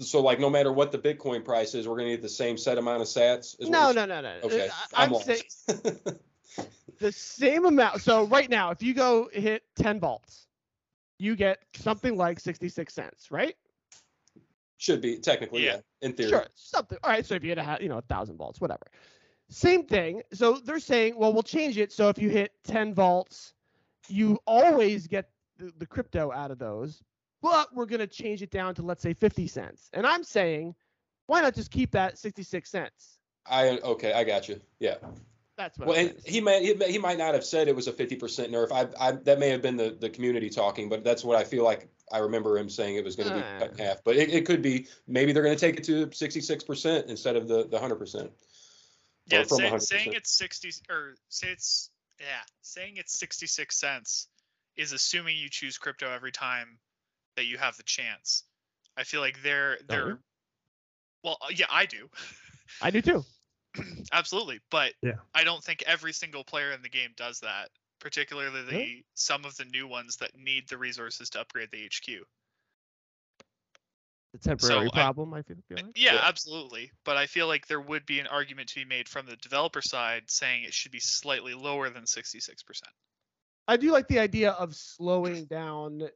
[0.00, 2.56] So like no matter what the Bitcoin price is, we're going to get the same
[2.56, 3.60] set amount of sats?
[3.60, 4.40] is No, no, no, no.
[4.40, 4.46] no.
[4.46, 5.42] Okay, I- I'm I'm saying
[6.98, 8.00] the same amount.
[8.00, 10.46] So right now, if you go hit 10 volts,
[11.18, 13.54] you get something like 66 cents, right?
[14.78, 15.74] Should be technically, yeah.
[16.00, 16.08] Yeah.
[16.08, 16.30] in theory.
[16.30, 16.96] Sure, something.
[17.04, 18.86] All right, so if you hit a you know a thousand volts, whatever.
[19.50, 20.22] Same thing.
[20.32, 21.92] So they're saying, well, we'll change it.
[21.92, 23.52] So if you hit 10 volts,
[24.08, 27.02] you always get the, the crypto out of those,
[27.42, 29.90] but we're gonna change it down to let's say 50 cents.
[29.92, 30.74] And I'm saying,
[31.26, 33.18] why not just keep that 66 cents?
[33.46, 34.60] I okay, I got you.
[34.78, 34.96] Yeah.
[35.56, 35.88] That's what.
[35.88, 37.92] Well, I'm and he might he, may- he might not have said it was a
[37.92, 38.18] 50%
[38.50, 38.72] nerf.
[38.72, 41.64] I, I that may have been the, the community talking, but that's what I feel
[41.64, 43.84] like I remember him saying it was going to be cut in Uh.
[43.84, 44.04] half.
[44.04, 47.46] But it, it could be maybe they're going to take it to 66% instead of
[47.48, 48.30] the the 100%.
[49.26, 49.82] Yeah, from say, 100%.
[49.82, 54.28] saying it's 60 or say it's yeah, saying it's 66 cents
[54.76, 56.78] is assuming you choose crypto every time
[57.40, 58.44] that you have the chance.
[58.98, 60.18] I feel like they're they're you?
[61.24, 62.10] well, uh, yeah, I do.
[62.82, 63.24] I do too.
[64.12, 65.14] Absolutely, but Yeah.
[65.34, 69.04] I don't think every single player in the game does that, particularly the Really?
[69.14, 72.26] some of the new ones that need the resources to upgrade the HQ.
[74.32, 75.96] The temporary So problem, I, feel, feel like.
[75.96, 76.20] Yeah, Yeah.
[76.24, 76.92] absolutely.
[77.04, 79.80] But I feel like there would be an argument to be made from the developer
[79.82, 82.92] side saying it should be slightly lower than 66%.
[83.66, 86.08] I do like the idea of slowing down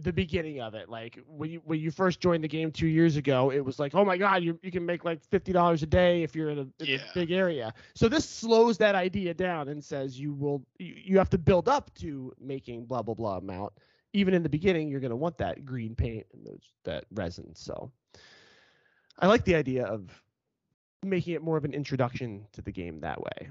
[0.00, 0.88] the beginning of it.
[0.88, 3.94] Like when you when you first joined the game two years ago, it was like,
[3.94, 6.58] oh my god, you you can make like fifty dollars a day if you're in,
[6.58, 6.96] a, in Yeah.
[6.96, 7.72] a big area.
[7.94, 11.68] So this slows that idea down and says you will you, you have to build
[11.68, 13.72] up to making blah blah blah amount.
[14.12, 17.54] Even in the beginning, you're gonna want that green paint and those that resin.
[17.54, 17.90] So
[19.18, 20.22] I like the idea of
[21.02, 23.50] making it more of an introduction to the game that way.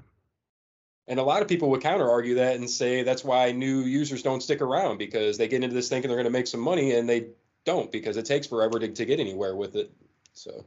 [1.08, 4.22] And a lot of people would counter argue that and say that's why new users
[4.22, 6.92] don't stick around because they get into this thinking they're going to make some money
[6.92, 7.28] and they
[7.64, 9.92] don't because it takes forever to, to get anywhere with it.
[10.34, 10.64] So,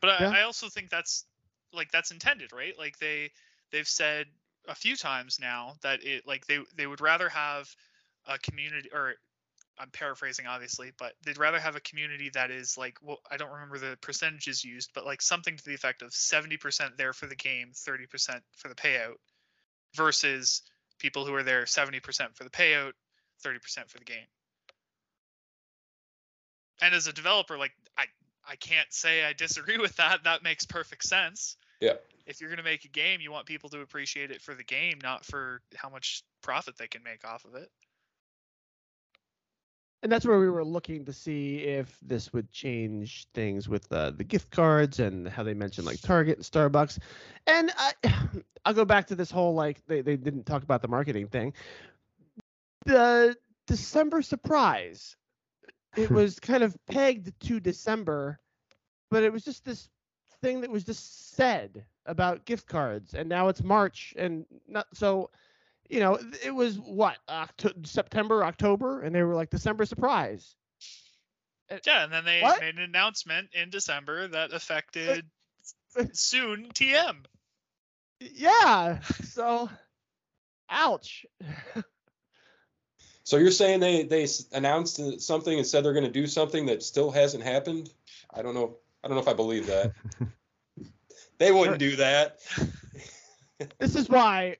[0.00, 0.30] But Yeah.
[0.30, 1.24] I, I also think that's
[1.72, 2.78] like that's intended, right?
[2.78, 3.30] Like they
[3.72, 4.26] they've said
[4.68, 7.68] a few times now that it like they they would rather have
[8.26, 9.14] a community or
[9.78, 13.50] I'm paraphrasing obviously, but they'd rather have a community that is like well I don't
[13.50, 17.36] remember the percentages used, but like something to the effect of 70% there for the
[17.36, 19.16] game, 30% for the payout
[19.94, 20.62] versus
[20.98, 22.92] people who are there 70% for the payout,
[23.44, 24.26] 30% for the game.
[26.80, 28.04] And as a developer, like I
[28.48, 30.24] I can't say I disagree with that.
[30.24, 31.56] That makes perfect sense.
[31.80, 31.94] Yeah.
[32.26, 34.64] If you're going to make a game, you want people to appreciate it for the
[34.64, 37.70] game, not for how much profit they can make off of it.
[40.02, 44.10] And that's where we were looking to see if this would change things with uh,
[44.10, 46.98] the gift cards and how they mentioned like Target and Starbucks.
[47.46, 47.92] And I,
[48.64, 51.52] I'll go back to this whole like they, they didn't talk about the marketing thing.
[52.86, 55.16] The December surprise,
[55.96, 58.38] it was kind of pegged to December,
[59.10, 59.88] but it was just this
[60.40, 65.30] thing that was just said about gift cards, and now it's March, and not so
[65.88, 70.54] you know, it was what Oct- September, October, and they were like December surprise.
[71.70, 72.60] Uh, yeah, and then they What?
[72.60, 75.26] made an announcement in December that affected
[76.12, 77.24] soon TM.
[78.20, 79.00] Yeah.
[79.24, 79.70] So,
[80.68, 81.26] ouch.
[83.24, 86.82] so you're saying they they announced something and said they're going to do something that
[86.82, 87.90] still hasn't happened?
[88.32, 88.76] I don't know.
[89.02, 89.92] I don't know if I believe that.
[91.38, 92.40] they wouldn't do that.
[93.78, 94.56] This is why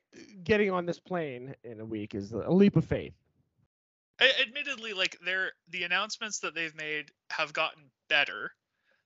[0.48, 3.12] getting on this plane in a week is a leap of faith.
[4.20, 8.50] Admittedly, like they're the announcements that they've made have gotten better.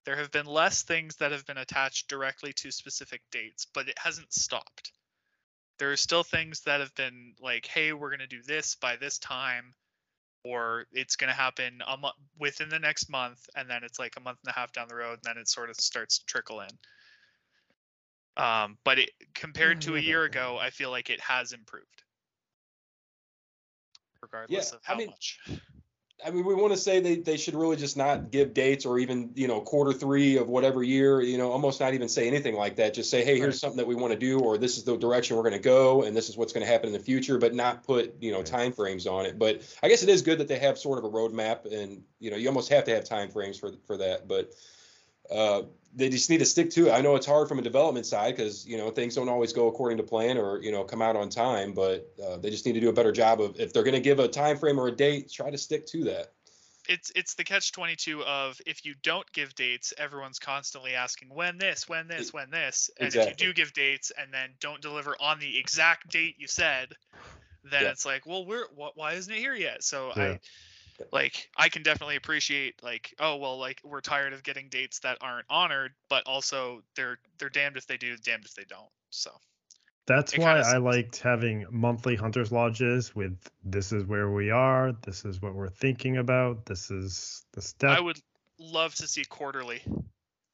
[0.07, 3.99] There have been less things that have been attached directly to specific dates, but it
[3.99, 4.93] hasn't stopped.
[5.79, 8.97] There are still things that have been like, "Hey, we're going to do this by
[8.97, 9.75] this time,"
[10.45, 11.99] or it's going to happen a
[12.39, 14.97] within the next month, and then it's like a month and a half down the
[14.97, 16.79] road, and then it sort of starts to trickle in.
[18.37, 22.03] Um, but it compared to a year ago, I feel like it has improved,
[24.23, 25.39] regardless of I how mean, much.
[26.25, 28.99] I mean, we want to say they, they should really just not give dates or
[29.01, 32.55] even, you know, quarter three of whatever year, you know, almost not even say anything
[32.55, 32.95] like that.
[32.95, 33.55] Just say, hey, here's Right.
[33.55, 36.05] something that we want to do, or this is the direction we're going to go,
[36.05, 38.39] and this is what's going to happen in the future, but not put, you know,
[38.39, 38.47] Right.
[38.47, 39.39] time frames on it.
[39.39, 42.31] But I guess it is good that they have sort of a roadmap, and you
[42.31, 44.29] know, you almost have to have time frames for for that.
[44.29, 44.53] But
[45.31, 45.63] uh,
[45.95, 46.91] they just need to stick to it.
[46.93, 49.69] I know it's hard from a development side because you know things don't always go
[49.69, 52.73] according to plan or you know come out on time, but uh, they just need
[52.73, 54.89] to do a better job of if they're going to give a time frame or
[54.89, 56.33] a date, try to stick to that.
[56.89, 61.59] it's it's the catch 22 of if you don't give dates everyone's constantly asking when
[61.59, 65.15] this when this when this and if you do give dates and then don't deliver
[65.21, 66.89] on the exact date you said
[67.71, 67.91] then Yeah.
[67.91, 70.23] it's like well we're wh- why isn't it here yet so Yeah.
[70.23, 70.41] i
[71.13, 75.19] like i can definitely appreciate like oh well like we're tired of getting dates that
[75.21, 79.31] aren't honored but also they're they're damned if they do damned if they don't so
[80.07, 85.25] That's why I liked having monthly hunters lodges with this is where we are, this
[85.25, 87.91] is what we're thinking about, this is the step.
[87.91, 88.19] I would
[88.59, 89.81] love to see quarterly,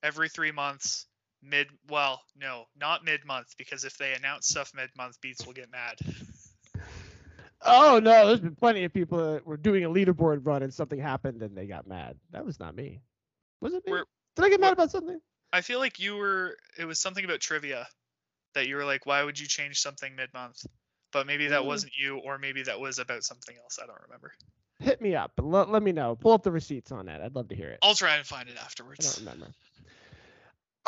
[0.03, 1.07] every three months,
[1.43, 1.69] mid.
[1.89, 5.71] Well, no, not mid month because if they announce stuff mid month, Beats will get
[5.71, 5.99] mad.
[7.63, 10.99] Oh no, there's been plenty of people that were doing a leaderboard run and something
[10.99, 12.17] happened and they got mad.
[12.31, 13.01] That was not me.
[13.61, 13.93] Was it me?
[13.93, 14.05] We're-
[14.37, 15.21] Did I get mad about something?
[15.53, 16.57] I feel like you were.
[16.79, 17.89] It was something about trivia
[18.55, 20.65] that you were like, why would you change something mid month?
[21.11, 21.67] But maybe that Mm.
[21.67, 23.79] wasn't you, or maybe that was about something else.
[23.83, 24.33] I don't remember.
[24.79, 26.15] Hit me up let, let me know.
[26.15, 27.21] Pull up the receipts on that.
[27.21, 27.79] I'd love to hear it.
[27.83, 29.01] I'll try and find it afterwards.
[29.01, 29.55] I don't remember.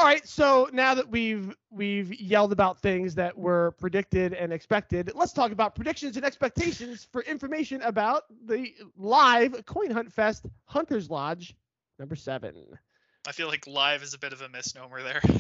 [0.01, 5.13] All right, so now that we've we've yelled about things that were predicted and expected,
[5.15, 11.11] let's talk about predictions and expectations for information about the live Coin Hunt Fest Hunters
[11.11, 11.55] Lodge
[11.99, 12.55] number seven.
[13.29, 15.21] I feel like live is a bit of a misnomer there.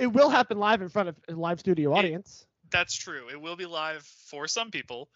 [0.00, 2.46] It will happen live in front of a live studio audience.
[2.70, 3.28] That's true.
[3.30, 5.10] It will be live for some people.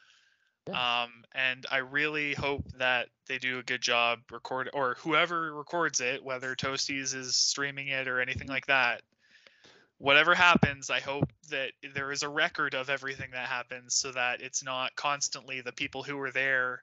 [0.68, 6.00] Um, and I really hope that they do a good job record or whoever records
[6.00, 9.02] it, whether Toasties is streaming it or anything like that.
[9.98, 14.40] Whatever happens, I hope that there is a record of everything that happens so that
[14.40, 16.82] it's not constantly the people who were there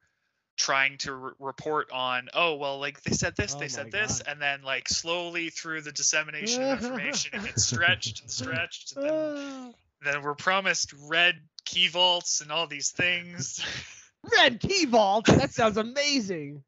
[0.57, 4.21] trying to re- report on, oh, well, like they said this, Oh they said this,
[4.21, 4.31] God.
[4.31, 8.95] and then like slowly through the dissemination of information, it gets stretched and stretched.
[8.95, 11.35] And then, then we're promised red
[11.65, 13.63] key vaults and all these things.
[14.38, 15.27] Red key vault.
[15.27, 16.63] That sounds amazing.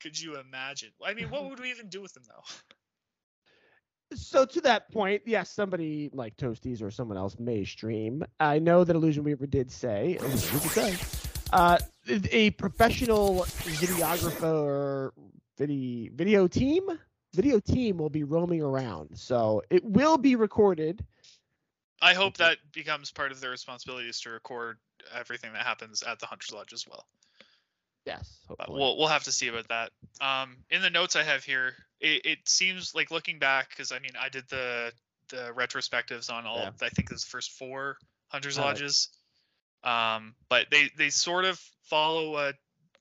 [0.00, 0.90] Could you imagine?
[1.04, 2.44] I mean, what would we even do with them though?
[4.14, 8.22] So to that point, yes, somebody like Toasties or someone else may stream.
[8.38, 10.96] I know that Illusion Weaver did say, what did he say?
[11.52, 11.78] Uh,
[12.30, 15.10] a professional videographer,
[15.58, 16.84] video video team,
[17.34, 19.16] video team will be roaming around.
[19.16, 21.04] So it will be recorded.
[22.00, 24.78] I hope that becomes part of their responsibilities to record
[25.14, 27.06] everything that happens at the Hunter's Lodge as well.
[28.04, 29.90] Yes, we'll we'll have to see about that.
[30.20, 33.98] Um, in the notes I have here, it, it seems like looking back, because I
[33.98, 34.92] mean I did the
[35.30, 36.58] the retrospectives on all.
[36.58, 36.70] Yeah.
[36.82, 37.96] I think it was the first four
[38.28, 39.08] Hunters Lodges.
[39.82, 42.52] Um, but they they sort of follow a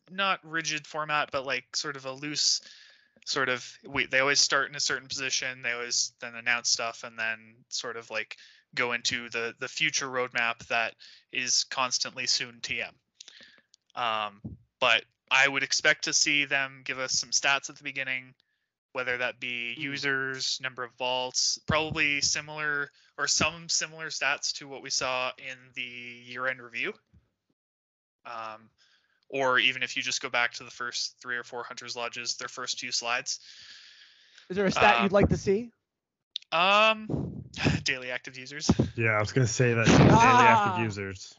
[0.10, 2.62] not rigid format, but like sort of a loose
[3.26, 3.64] sort of.
[3.88, 5.62] We they always start in a certain position.
[5.62, 8.38] They always then announce stuff and then sort of like
[8.76, 10.94] go into the the future roadmap that
[11.32, 12.92] is constantly soon TM.
[13.96, 14.42] Um,
[14.80, 18.34] but I would expect to see them give us some stats at the beginning,
[18.94, 19.82] whether that be Hmm.
[19.82, 25.58] users, number of vaults, probably similar or some similar stats to what we saw in
[25.74, 26.94] the year-end review.
[28.26, 28.70] Um,
[29.30, 32.36] or even if you just go back to the first three or four hunters lodges,
[32.36, 33.40] their first two slides.
[34.50, 35.72] Is there a stat um, you'd like to see?
[36.52, 37.35] Um,
[37.84, 38.70] daily active users.
[38.96, 40.64] Yeah, I was gonna say that daily Ah.
[40.66, 41.34] active users.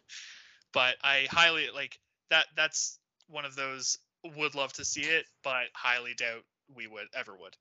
[0.72, 1.98] but I highly like
[2.30, 2.46] that.
[2.56, 2.98] That's
[3.28, 3.98] one of those
[4.36, 6.42] would love to see it, but highly doubt
[6.74, 7.56] we would ever would.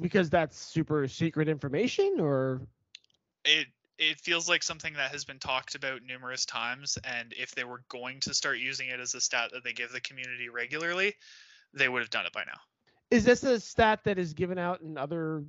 [0.00, 2.60] Because that's super secret information, or
[3.44, 7.62] It it feels like something that has been talked about numerous times, and if they
[7.62, 11.14] were going to start using it as a stat that they give the community regularly,
[11.72, 12.58] they would have done it by now.
[13.12, 15.44] is this a stat that is given out in other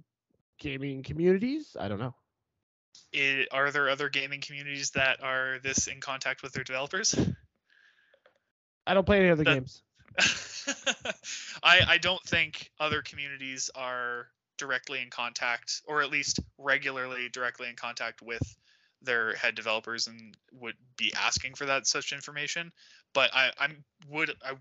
[0.60, 1.76] gaming communities?
[1.80, 2.16] I don't know.
[3.12, 7.16] It, are there other gaming communities that are this in contact with their developers?
[8.88, 9.82] I don't play any other That- games.
[11.64, 17.68] I I don't think other communities are directly in contact, or at least regularly directly
[17.70, 18.42] in contact with
[19.02, 22.72] their head developers and would be asking for that such information.
[23.14, 24.54] But I I'm would I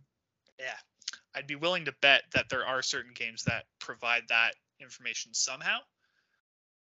[0.58, 0.76] yeah
[1.36, 4.54] I'd be willing to bet that there are certain games that provide that
[4.84, 5.78] information somehow.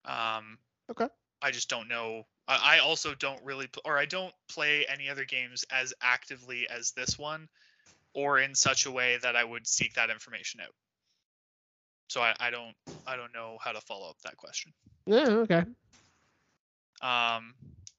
[0.05, 0.57] Um.
[0.89, 1.07] Okay.
[1.41, 2.23] I just don't know.
[2.47, 6.91] I I also don't really, or I don't play any other games as actively as
[6.91, 7.47] this one,
[8.13, 10.73] or in such a way that I would seek that information out.
[12.07, 12.75] So I, I don't
[13.07, 14.73] I don't know how to follow up that question.
[15.05, 15.63] Yeah, okay.
[17.01, 17.53] Um,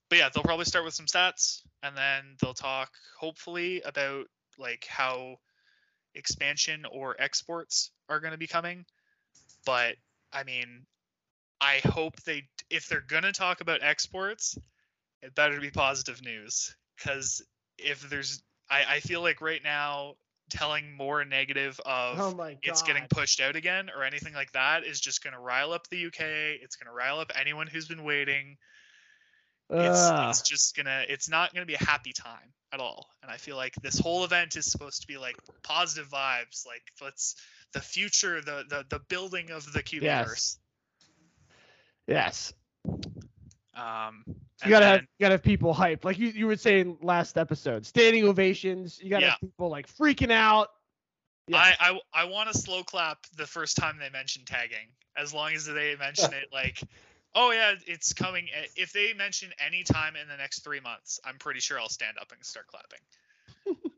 [0.09, 4.27] but yeah, they'll probably start with some stats, and then they'll talk hopefully about
[4.57, 5.37] like how
[6.15, 8.85] expansion or exports are going to be coming.
[9.65, 9.95] But
[10.31, 10.85] I mean,
[11.61, 14.57] I hope they if they're going to talk about exports,
[15.21, 17.41] it better be positive news because
[17.77, 20.15] if there's I, I feel like right now
[20.49, 24.99] telling more negative of Oh it's getting pushed out again or anything like that is
[24.99, 26.21] just going to rile up the UK.
[26.61, 28.57] It's going to rile up anyone who's been waiting.
[29.69, 30.29] It's, Ugh.
[30.29, 33.07] it's just to, it's not to be a happy time at all.
[33.21, 36.65] And I feel like this whole event is supposed to be like positive vibes.
[36.67, 37.35] Like let's,
[37.73, 40.57] the future, the, the, the building of the Cubiverse.
[42.07, 42.53] yes.
[43.75, 44.23] Um,
[44.63, 46.03] You gotta have you gotta have people hyped.
[46.03, 47.85] Like you, you were saying last episode.
[47.85, 48.99] Standing ovations.
[49.01, 49.31] You gotta Yeah.
[49.31, 50.69] have people like freaking out.
[51.53, 55.53] I, I I want to slow clap the first time they mention tagging, as long
[55.53, 56.79] as they mention it like,
[57.35, 58.47] oh yeah, it's coming.
[58.75, 62.17] If they mention any time in the next three months, I'm pretty sure I'll stand
[62.19, 62.99] up and start clapping.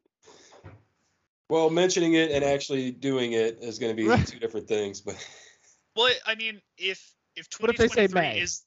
[1.47, 4.25] Well, mentioning it and actually doing it is going to be Right.
[4.25, 5.01] two different things.
[5.01, 5.15] But
[5.95, 8.39] Well, I mean, if if What if they say 2023 May?
[8.39, 8.63] is,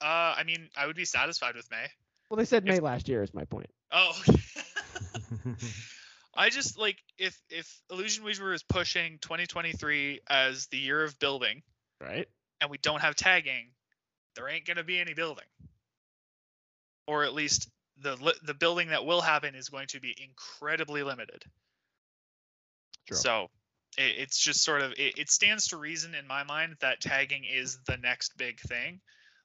[0.00, 0.04] uh,
[0.38, 1.86] I mean, I would be satisfied with May.
[2.30, 3.66] Well, they said If- May last year is my point.
[3.90, 4.12] Oh.
[6.36, 11.62] I just like if if Illusion Weaver is pushing 2023 as the year of building,
[12.00, 12.28] Right.
[12.60, 13.70] and we don't have tagging,
[14.38, 15.44] there ain't gonna be any building.
[17.08, 17.68] Or at least
[18.00, 21.44] the the building that will happen is going to be incredibly limited.
[23.08, 23.16] True.
[23.16, 23.50] So
[23.96, 27.44] it, it's just sort of it, it stands to reason in my mind that tagging
[27.44, 29.00] is the next big thing.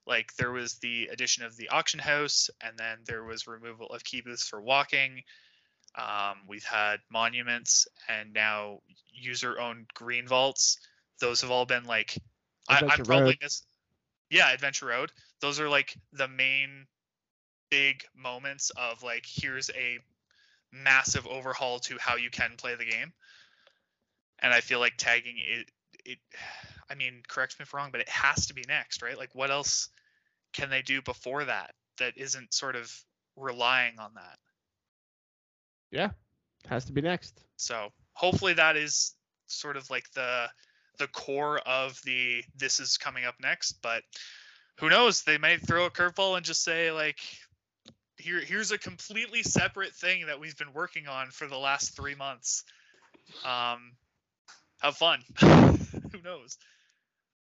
[0.05, 4.03] Like there was the addition of the auction house, and then there was removal of
[4.03, 5.23] key booths for walking.
[5.97, 8.81] Um, we've had monuments, and now
[9.11, 10.77] user-owned green vaults.
[11.19, 12.17] Those have all been like,
[12.67, 13.63] I, I'm Adventure probably miss,
[14.33, 15.11] yeah, Adventure Road.
[15.41, 16.87] Those are like the main
[17.69, 19.99] big moments of like here's a
[20.71, 23.13] massive overhaul to how you can play the game.
[24.39, 25.69] And I feel like tagging it
[26.03, 26.17] it
[26.89, 29.17] I mean, correct me if I'm wrong, but it has to be next, right?
[29.17, 29.89] Like what else
[30.51, 32.91] can they do before that that isn't sort of
[33.35, 34.39] relying on that?
[35.91, 36.09] Yeah,
[36.67, 37.39] has to be next.
[37.57, 39.13] So hopefully that is
[39.45, 40.49] sort of like the
[41.03, 43.81] the core of the this is coming up next.
[43.81, 44.03] But
[44.79, 45.23] who knows?
[45.23, 47.19] They might throw a curveball and just say like
[48.17, 52.15] here here's a completely separate thing that we've been working on for the last three
[52.15, 52.63] months.
[53.43, 53.91] Um,
[54.81, 55.19] have fun.
[55.39, 56.57] who knows?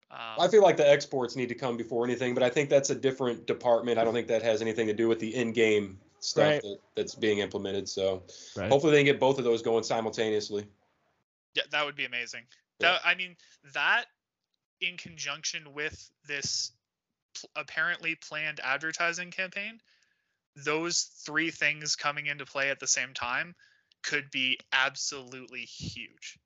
[0.10, 2.90] Um, I feel like the exports need to come before anything, but I think that's
[2.90, 4.00] a different department.
[4.00, 6.62] I don't think that has anything to do with the in-game stuff Right.
[6.62, 7.88] that, that's being implemented.
[7.88, 8.24] So
[8.56, 8.72] Right.
[8.72, 10.66] hopefully they can get both of those going simultaneously.
[11.54, 12.48] Yeah, that would be amazing.
[12.80, 12.92] Yeah.
[12.92, 13.36] That I mean
[13.74, 14.06] that
[14.82, 16.72] in conjunction with this
[17.36, 19.80] pl- apparently planned advertising campaign,
[20.56, 23.56] those three things coming into play at the same time
[24.04, 26.40] could be absolutely huge.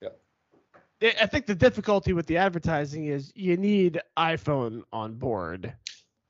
[0.00, 0.10] Yeah.
[1.20, 5.74] I think the difficulty with the advertising is you need iPhone on board.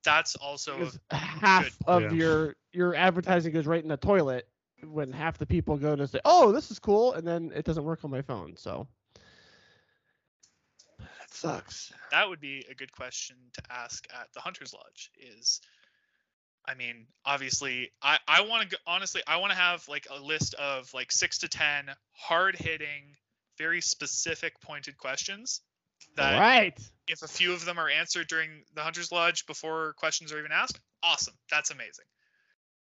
[0.04, 2.12] That's also Because half good of Yeah.
[2.12, 4.48] your your advertising goes right in the toilet
[4.82, 7.84] when half the people go to say, "Oh, this is cool," and then it doesn't
[7.84, 8.56] work on my phone.
[8.56, 8.88] So
[11.28, 11.92] that sucks.
[12.10, 15.60] that would be a good question to ask at the Hunter's Lodge is
[16.68, 20.54] I mean, obviously I I want to honestly I want to have like a list
[20.54, 23.16] of like 6 to 10 hard-hitting,
[23.58, 25.60] very specific pointed questions
[26.16, 26.78] that All right.
[27.08, 30.50] if a few of them are answered during the Hunter's Lodge before questions are even
[30.52, 31.34] asked, awesome.
[31.50, 32.06] That's amazing.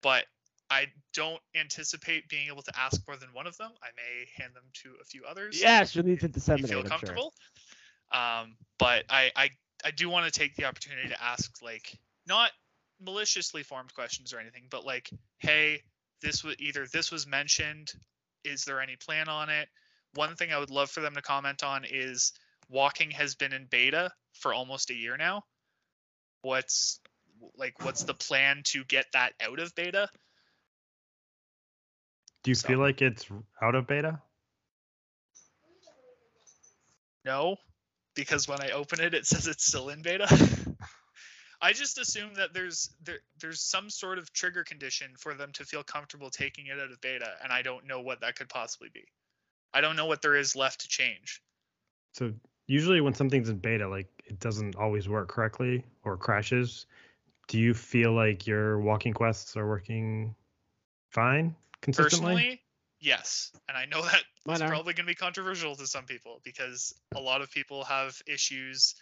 [0.01, 0.25] But
[0.69, 3.71] I don't anticipate being able to ask more than one of them.
[3.81, 6.69] I may hand them to a few others Yes, you'll need to you disseminate.
[6.69, 6.89] feel I'm sure.
[6.89, 7.33] comfortable.
[8.11, 9.49] Um, but I, I
[9.85, 12.51] I do want to take the opportunity to ask like not
[13.01, 15.81] maliciously formed questions or anything, but like, hey,
[16.21, 17.91] this was either this was mentioned.
[18.43, 19.67] Is there any plan on it?
[20.13, 22.31] One thing I would love for them to comment on is
[22.69, 25.43] walking has been in beta for almost a year now.
[26.41, 26.99] What's
[27.55, 30.09] like what's the plan to get that out of beta?
[32.43, 33.25] Do you So- feel like it's
[33.61, 34.21] out of beta?
[37.25, 37.57] No,
[38.17, 40.27] because when I open it, it says it's still in beta.
[41.61, 45.63] I just assume that there's there, there's some sort of trigger condition for them to
[45.63, 48.89] feel comfortable taking it out of beta, and I don't know what that could possibly
[48.93, 49.05] be.
[49.73, 51.41] I don't know what there is left to change.
[52.13, 52.33] So
[52.65, 56.87] usually when something's in beta, like it doesn't always work correctly or crashes.
[57.47, 60.35] Do you feel like your walking quests are working
[61.11, 62.33] fine consistently?
[62.33, 62.61] Personally,
[62.99, 64.67] yes, and I know that Mine it's are.
[64.69, 68.95] probably going to be controversial to some people because a lot of people have issues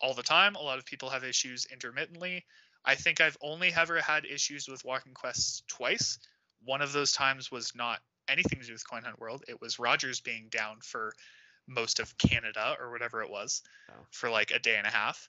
[0.00, 0.54] all the time.
[0.56, 2.44] A lot of people have issues intermittently.
[2.84, 6.18] I think I've only ever had issues with walking quests twice.
[6.64, 9.44] One of those times was not anything to do with Coin Hunt World.
[9.48, 11.12] It was Rogers being down for
[11.68, 13.94] most of Canada or whatever it was Oh.
[14.10, 15.28] for like a day and a half.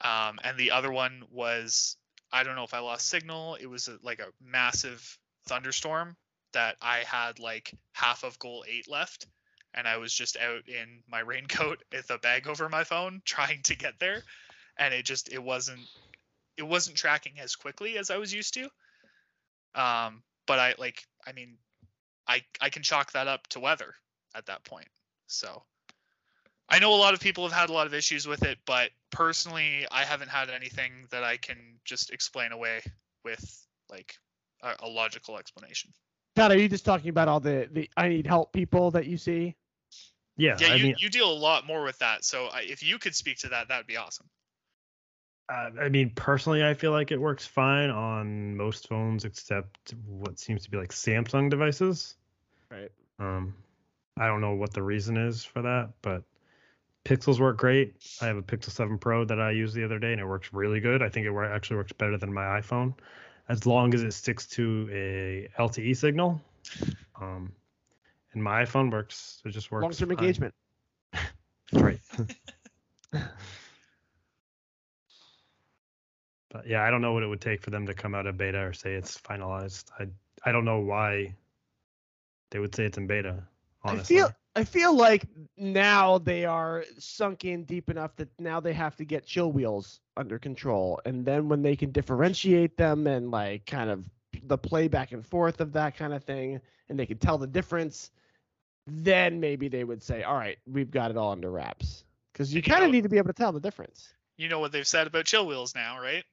[0.00, 1.96] Um, and the other one was
[2.32, 3.56] I don't know if I lost signal.
[3.60, 6.16] It was a, like a massive thunderstorm
[6.52, 9.26] that I had like half of goal eight left,
[9.74, 13.62] and I was just out in my raincoat with a bag over my phone trying
[13.64, 14.22] to get there,
[14.76, 15.80] and it just it wasn't
[16.56, 18.64] it wasn't tracking as quickly as I was used to.
[19.74, 21.56] Um, but I like I mean,
[22.26, 23.94] I I can chalk that up to weather
[24.34, 24.88] at that point.
[25.26, 25.62] So
[26.68, 28.90] I know a lot of people have had a lot of issues with it, but
[29.10, 32.80] personally, I haven't had anything that I can just explain away
[33.24, 34.14] with like
[34.62, 35.92] a, a logical explanation.
[36.36, 39.16] Todd, are you just talking about all the the I need help people that you
[39.18, 39.56] see?
[40.36, 42.24] Yeah, Yeah, I you, mean, you deal a lot more with that.
[42.24, 44.28] So I, if you could speak to that, that would be awesome.
[45.48, 50.38] uh, I mean, personally, I feel like it works fine on most phones except what
[50.38, 52.16] seems to be like Samsung devices.
[52.70, 52.92] Right.
[53.18, 53.54] Um,
[54.18, 56.24] I don't know what the reason is for that, but
[57.04, 57.96] Pixels work great.
[58.20, 60.52] I have a Pixel 7 Pro that I used the other day, and it works
[60.52, 61.02] really good.
[61.02, 62.94] I think it actually works better than my iPhone,
[63.50, 66.40] as long as it sticks to a LTE signal.
[67.20, 67.52] Um,
[68.32, 69.42] and my iPhone works.
[69.44, 69.82] It just works.
[69.82, 70.54] Long term engagement.
[71.72, 72.00] Right.
[73.12, 73.22] but
[76.66, 78.58] yeah, I don't know what it would take for them to come out of beta
[78.58, 79.84] or say it's finalized.
[79.96, 80.08] I
[80.44, 81.32] I don't know why
[82.50, 83.44] they would say it's in beta.
[83.82, 85.26] Honestly, I feel I feel like
[85.56, 90.00] now they are sunk in deep enough that now they have to get chill wheels
[90.16, 94.04] under control, and then when they can differentiate them and like kind of
[94.44, 97.46] the play back and forth of that kind of thing, and they can tell the
[97.46, 98.10] difference,
[98.86, 102.56] then maybe they would say, "All right, we've got it all under wraps." Because you
[102.58, 104.12] you kind of need to be able to tell the difference.
[104.36, 106.24] You know what they've said about chill wheels now, right?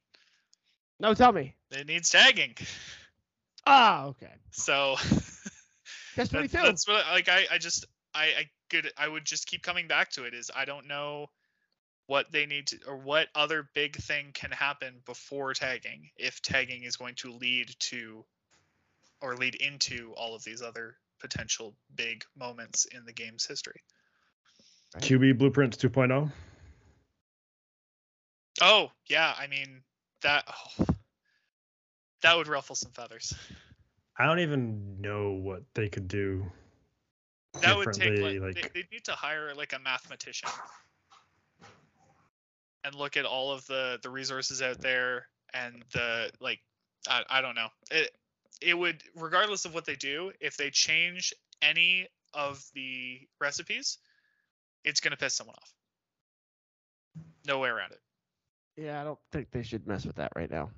[0.99, 1.55] No, tell me.
[1.71, 2.55] It needs tagging.
[3.65, 4.31] Ah, okay.
[4.51, 4.95] So
[6.17, 6.57] that's, twenty two.
[6.57, 10.11] that's what like I, I just I, I could I would just keep coming back
[10.11, 11.29] to it is I don't know
[12.07, 16.83] what they need to or what other big thing can happen before tagging if tagging
[16.83, 18.25] is going to lead to
[19.21, 23.81] or lead into all of these other potential big moments in the game's history.
[24.99, 26.31] QB Blueprints 2.0.
[28.61, 29.81] Oh, yeah, I mean
[30.21, 30.85] that oh,
[32.21, 33.33] that would ruffle some feathers.
[34.19, 36.51] I don't even know what they could do.
[37.61, 40.49] That would take differently, like, like- they, would need to hire like a mathematician
[42.83, 46.59] and look at all of the the resources out there and the like
[47.07, 48.15] I, I don't know it
[48.61, 53.97] it would regardless of what they do if they change any of the recipes
[54.83, 55.73] it's gonna piss someone off
[57.45, 58.01] no way around it
[58.77, 60.69] Yeah, I don't think they should mess with that right now.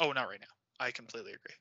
[0.00, 0.46] oh not right now
[0.84, 1.56] i completely agree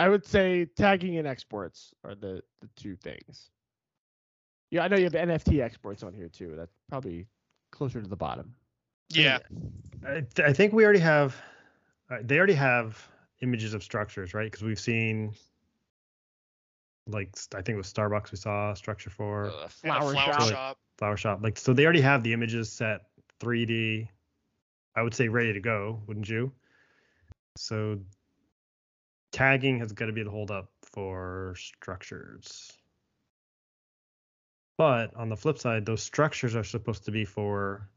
[0.00, 3.50] I would say tagging and exports are the, the two things.
[4.70, 6.54] Yeah, I know you have NFT exports on here too.
[6.56, 7.26] That's probably
[7.70, 8.54] closer to the bottom.
[9.10, 9.38] yeah
[10.06, 11.36] I, th- I think we already have.
[12.10, 13.06] Uh, they already have
[13.42, 14.50] images of structures, right?
[14.50, 15.34] Because we've seen,
[17.06, 18.32] like, I think it was Starbucks.
[18.32, 20.48] We saw a structure for Uh, And a flower, flower shop.
[20.50, 21.40] shop Flower Shop.
[21.42, 23.02] Like, so they already have the images set
[23.40, 24.08] 3D.
[24.96, 26.52] I would say ready to go, wouldn't you?
[27.56, 27.98] So
[29.32, 32.72] tagging has got to be the holdup for structures.
[34.76, 37.88] But on the flip side, those structures are supposed to be for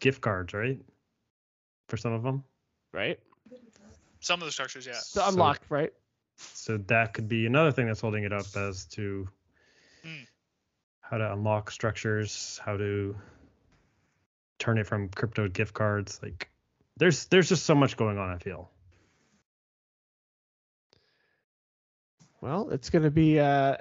[0.00, 0.80] gift cards, right?
[1.88, 2.44] For some of them.
[2.92, 3.18] right?
[4.20, 5.92] some of the structures yeah To unlock, right?
[6.36, 9.28] So that could be another thing that's holding it up as to
[10.04, 10.22] Hmm.
[11.00, 13.16] how to unlock structures, how to
[14.58, 16.20] turn it from crypto gift cards.
[16.22, 16.50] Like
[16.96, 18.70] there's there's just so much going on, I feel.
[22.42, 23.76] Well, it's going to be uh,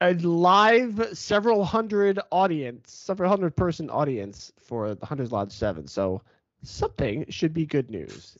[0.00, 5.86] a live several hundred audience, several hundred person audience for the Hunters Lodge 7.
[5.86, 6.22] So
[6.62, 8.38] something should be good news.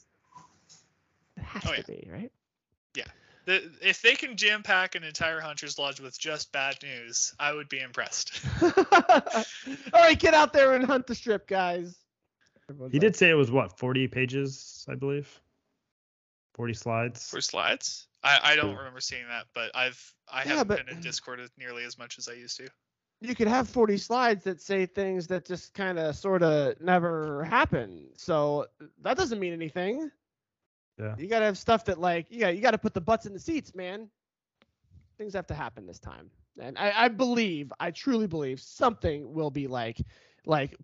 [1.36, 1.82] It has Oh, to yeah.
[1.86, 2.32] be, right?
[3.44, 7.52] the, if they can jam pack an entire hunter's lodge with just bad news i
[7.52, 11.96] would be impressed All right, get out there and hunt the strip, guys.
[12.70, 15.40] Everyone's He like, did say it was what, 40 pages, I believe.
[16.54, 17.28] 40 slides.
[17.28, 18.06] for slides.
[18.24, 21.02] I, I don't remember seeing that, but I've I Yeah, haven't but- been in mm.
[21.02, 22.68] Discord nearly as much as I used to.
[23.20, 27.44] you could have 40 slides that say things that just kind of sort of never
[27.44, 28.08] happen.
[28.16, 30.10] So uh, that doesn't mean anything.
[30.98, 31.14] Yeah.
[31.16, 33.32] You got to have stuff that like, yeah, you got to put the butts in
[33.32, 34.08] the seats, man.
[35.18, 36.30] Things have to happen this time.
[36.60, 39.98] And I, I believe, I truly believe something will be like,
[40.44, 40.76] like,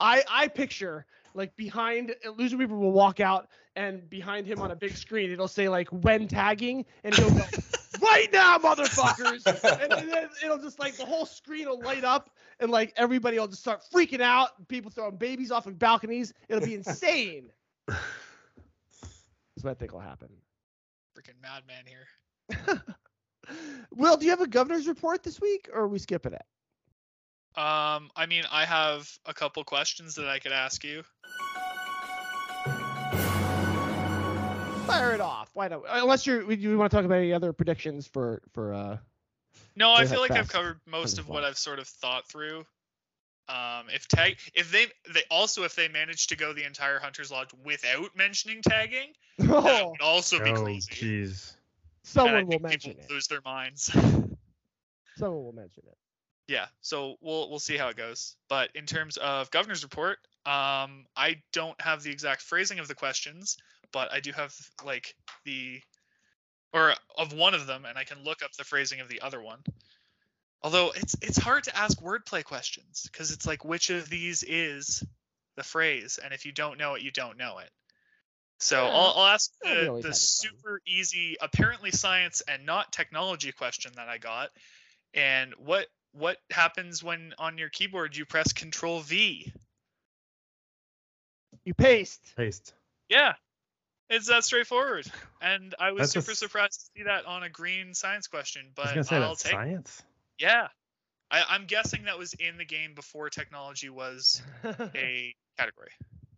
[0.00, 4.76] I, I picture like behind Illusion Weaver will walk out and behind him on a
[4.76, 7.44] big screen, it'll say like when tagging and he'll go,
[8.02, 9.46] right now, motherfuckers.
[9.82, 12.30] and then it'll just like the whole screen will light up
[12.60, 14.68] and like everybody will just start freaking out.
[14.68, 16.34] People throwing babies off of balconies.
[16.48, 17.50] It'll be insane.
[17.86, 18.02] That's
[19.62, 20.28] what I think will happen.
[21.16, 22.84] Freaking madman here.
[23.96, 26.44] Will, do you have a governor's report this week or are we skipping it?
[27.56, 31.02] Um, I mean, I have a couple questions that I could ask you.
[34.86, 35.50] Fire it off.
[35.54, 35.82] Why not?
[35.90, 38.96] Unless you're, we, you want to talk about any other predictions for, for, uh,
[39.76, 41.44] No, I feel like I've covered most of what.
[41.44, 42.64] I've sort of thought through.
[43.48, 47.30] Um, if tag, if they, they also if they manage to go the entire Hunter's
[47.30, 50.90] Lodge without mentioning tagging, that oh, would also be Oh, crazy.
[50.92, 51.54] jeez.
[52.02, 53.10] Someone will think mention it.
[53.10, 53.84] lose their minds.
[55.16, 55.96] Someone will mention it.
[56.48, 58.36] Yeah so we'll we'll see how it goes.
[58.48, 62.94] But in terms of governor's report um i don't have the exact phrasing of the
[62.94, 63.58] questions
[63.92, 65.80] but i do have like the
[66.72, 69.40] or of one of them and i can look up the phrasing of the other
[69.42, 69.60] one.
[70.62, 75.04] Although it's it's hard to ask wordplay questions because it's like which of these is
[75.56, 76.18] the phrase?
[76.22, 77.70] And if you don't know it you don't know it.
[78.58, 83.92] So Yeah, I'll, I'll ask the, the super easy apparently science and not technology question
[83.96, 84.50] that i got.
[85.14, 89.52] And what what happens when on your keyboard you press Control V?
[91.64, 92.34] You paste.
[92.36, 92.74] Paste.
[93.08, 93.34] Yeah,
[94.10, 95.06] it's that straightforward.
[95.40, 98.26] And I was That's a super s- surprised to see that on a green science
[98.26, 99.52] question, I was but gonna say I'll that's take.
[99.52, 100.02] science.
[100.38, 100.68] Yeah.
[101.30, 105.90] I, I'm guessing that was in the game before technology was a category.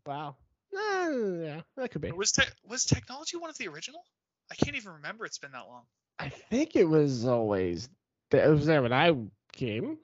[0.04, 0.34] wow.
[0.74, 1.10] Uh,
[1.42, 2.10] yeah, that could be.
[2.12, 4.04] Was te- was technology one of the original?
[4.50, 5.24] I can't even remember.
[5.26, 5.82] It's been that long.
[6.18, 7.96] I think it was always th-
[8.32, 9.14] it was there when I
[9.52, 9.98] came.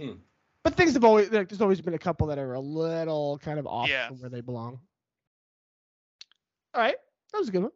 [0.00, 0.12] Hmm.
[0.62, 3.58] But things have always like, there's always been a couple that are a little kind
[3.58, 4.08] of off Yeah.
[4.08, 4.80] from where they belong.
[6.74, 6.96] All right,
[7.32, 7.72] that was a good one.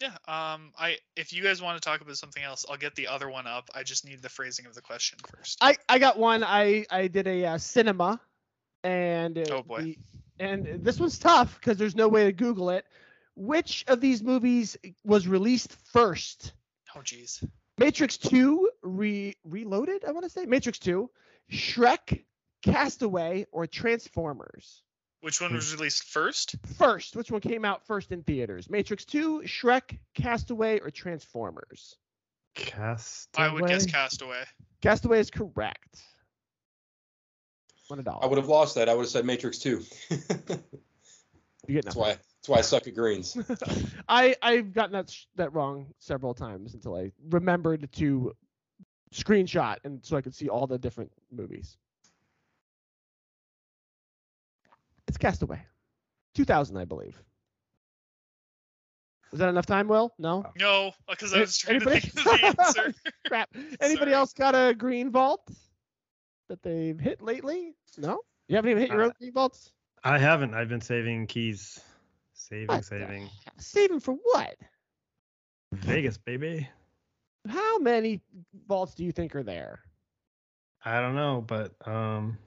[0.00, 0.14] Yeah.
[0.26, 0.72] Um.
[0.78, 3.46] I if you guys want to talk about something else, I'll get the other one
[3.46, 3.68] up.
[3.74, 5.58] I just need the phrasing of the question first.
[5.60, 6.42] I I got one.
[6.42, 8.18] I I did a uh, cinema,
[8.82, 9.82] and Oh, boy.
[9.82, 9.98] the-
[10.38, 12.86] and this was tough because there's no way to Google it.
[13.36, 16.54] Which of these movies was released first?
[16.96, 17.46] oh jeez.
[17.80, 20.44] Matrix 2 re- Reloaded, I want to say.
[20.44, 21.10] Matrix 2,
[21.50, 22.24] Shrek,
[22.62, 24.82] Castaway, or Transformers?
[25.22, 26.56] Which one was released first?
[26.76, 28.68] First, which one came out first in theaters?
[28.68, 31.96] Matrix 2, Shrek, Castaway, or Transformers?
[32.54, 33.46] Castaway.
[33.46, 34.44] I would guess Castaway.
[34.82, 36.02] Castaway is correct.
[37.88, 38.04] One.
[38.06, 38.88] I would have lost that.
[38.88, 39.82] I would have said Matrix 2.
[41.68, 42.00] You get nothing.
[42.00, 43.36] why that's why I suck at greens.
[44.08, 48.32] I I've gotten that sh- that wrong several times until I remembered to
[49.12, 51.76] screenshot and so I could see all the different movies.
[55.08, 55.60] It's Castaway,
[56.34, 57.20] 2000, I believe.
[59.32, 60.12] Was that enough time, Will?
[60.18, 60.44] No.
[60.58, 62.08] No, because I Any- was trying to anybody?
[62.08, 62.94] think of the answer.
[63.26, 63.48] Crap.
[63.80, 64.14] Anybody Sorry.
[64.14, 65.48] else got a green vault
[66.48, 67.74] that they've hit lately?
[67.98, 68.20] No.
[68.48, 69.72] You haven't even hit your Uh, own green vaults.
[70.02, 70.54] I haven't.
[70.54, 71.78] I've been saving keys.
[72.50, 73.30] Saving, What saving.
[73.58, 74.56] Saving for what?
[75.72, 76.68] Vegas, baby.
[77.48, 78.20] How many
[78.66, 79.80] vaults do you think are there?
[80.84, 82.38] I don't know, but um,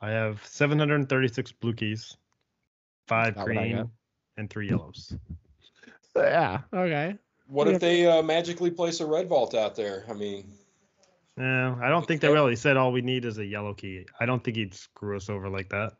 [0.00, 2.16] I have 736 blue keys,
[3.06, 3.74] five Not what I got.
[3.74, 3.90] green,
[4.36, 5.16] and three yellows.
[6.16, 6.62] Yeah.
[6.74, 7.16] Okay.
[7.46, 7.74] What Yeah.
[7.74, 10.04] if they uh, magically place a red vault out there?
[10.08, 10.52] I mean,
[11.36, 12.34] No, I don't think they Okay.
[12.34, 12.48] will.
[12.48, 14.04] He said all we need is a yellow key.
[14.18, 15.92] I don't think he'd screw us over like that.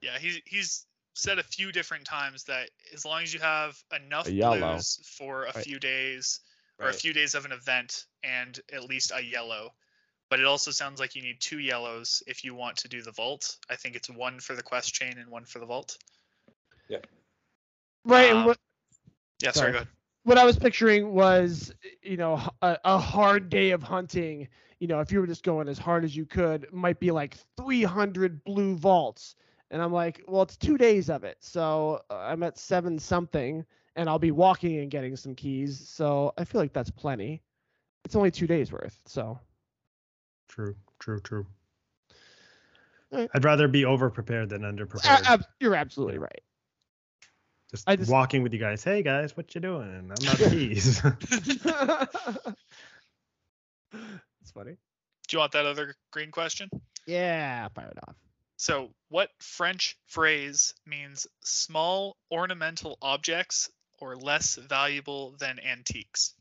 [0.00, 0.86] Yeah, he's he's
[1.18, 4.74] said a few different times that as long as you have enough A yellow.
[4.74, 5.64] blues for a Right.
[5.64, 6.40] few days
[6.78, 9.74] or a few days of an event and at least a yellow.
[10.30, 13.10] But it also sounds like you need two yellows if you want to do the
[13.10, 13.56] vault.
[13.68, 15.98] I think it's one for the quest chain and one for the vault.
[16.88, 16.98] Yeah.
[18.04, 18.32] Right.
[18.32, 18.58] Um, what,
[19.42, 19.72] Yeah, Sorry.
[19.72, 19.88] sorry, go ahead.
[20.24, 24.48] what I was picturing was, you know, a hard day of hunting.
[24.78, 27.36] You know, if you were just going as hard as you could, might be like
[27.56, 29.34] 300 blue vaults.
[29.70, 31.36] And I'm like, well, it's two days of it.
[31.40, 33.64] So uh, I'm at seven something,
[33.96, 35.78] and I'll be walking and getting some keys.
[35.88, 37.42] So I feel like that's plenty.
[38.04, 38.98] It's only two days worth.
[39.06, 39.38] So
[40.48, 41.46] True, true, true.
[43.12, 43.28] Alright.
[43.34, 45.20] I'd rather be over prepared than under A- prepared.
[45.26, 46.40] ab- you're absolutely right.
[47.70, 48.82] just, I just- walking with you guys.
[48.82, 49.82] Hey guys, what you doing?
[49.94, 50.18] I'm not
[50.50, 51.02] keys.
[53.92, 54.76] it's funny.
[55.28, 56.70] Do you want that other green question?
[57.06, 58.16] Yeah, fire it off.
[58.58, 66.34] So, what French phrase means small ornamental objects or less valuable than antiques?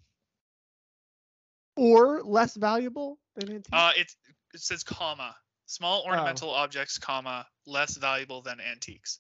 [1.76, 3.70] Or less valuable than antique.
[3.72, 4.12] Uh, it
[4.56, 5.36] it says comma.
[5.68, 9.20] Small ornamental objects, comma, less valuable than antiques.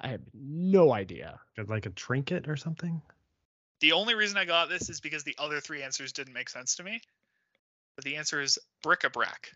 [0.00, 1.38] I have no idea.
[1.68, 3.00] like a trinket or something.
[3.80, 6.76] The only reason I got this is because the other three answers didn't make sense
[6.76, 7.00] to me.
[7.94, 9.52] But the answer is bric-a-brac.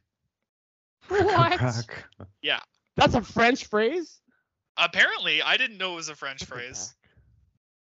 [1.09, 1.59] What?
[1.59, 2.07] Crack.
[2.97, 4.21] That's a French phrase?
[4.77, 6.95] Apparently, I didn't know it was a French phrase,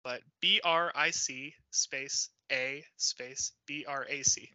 [0.03, 4.49] but B R I C space A space B R A C.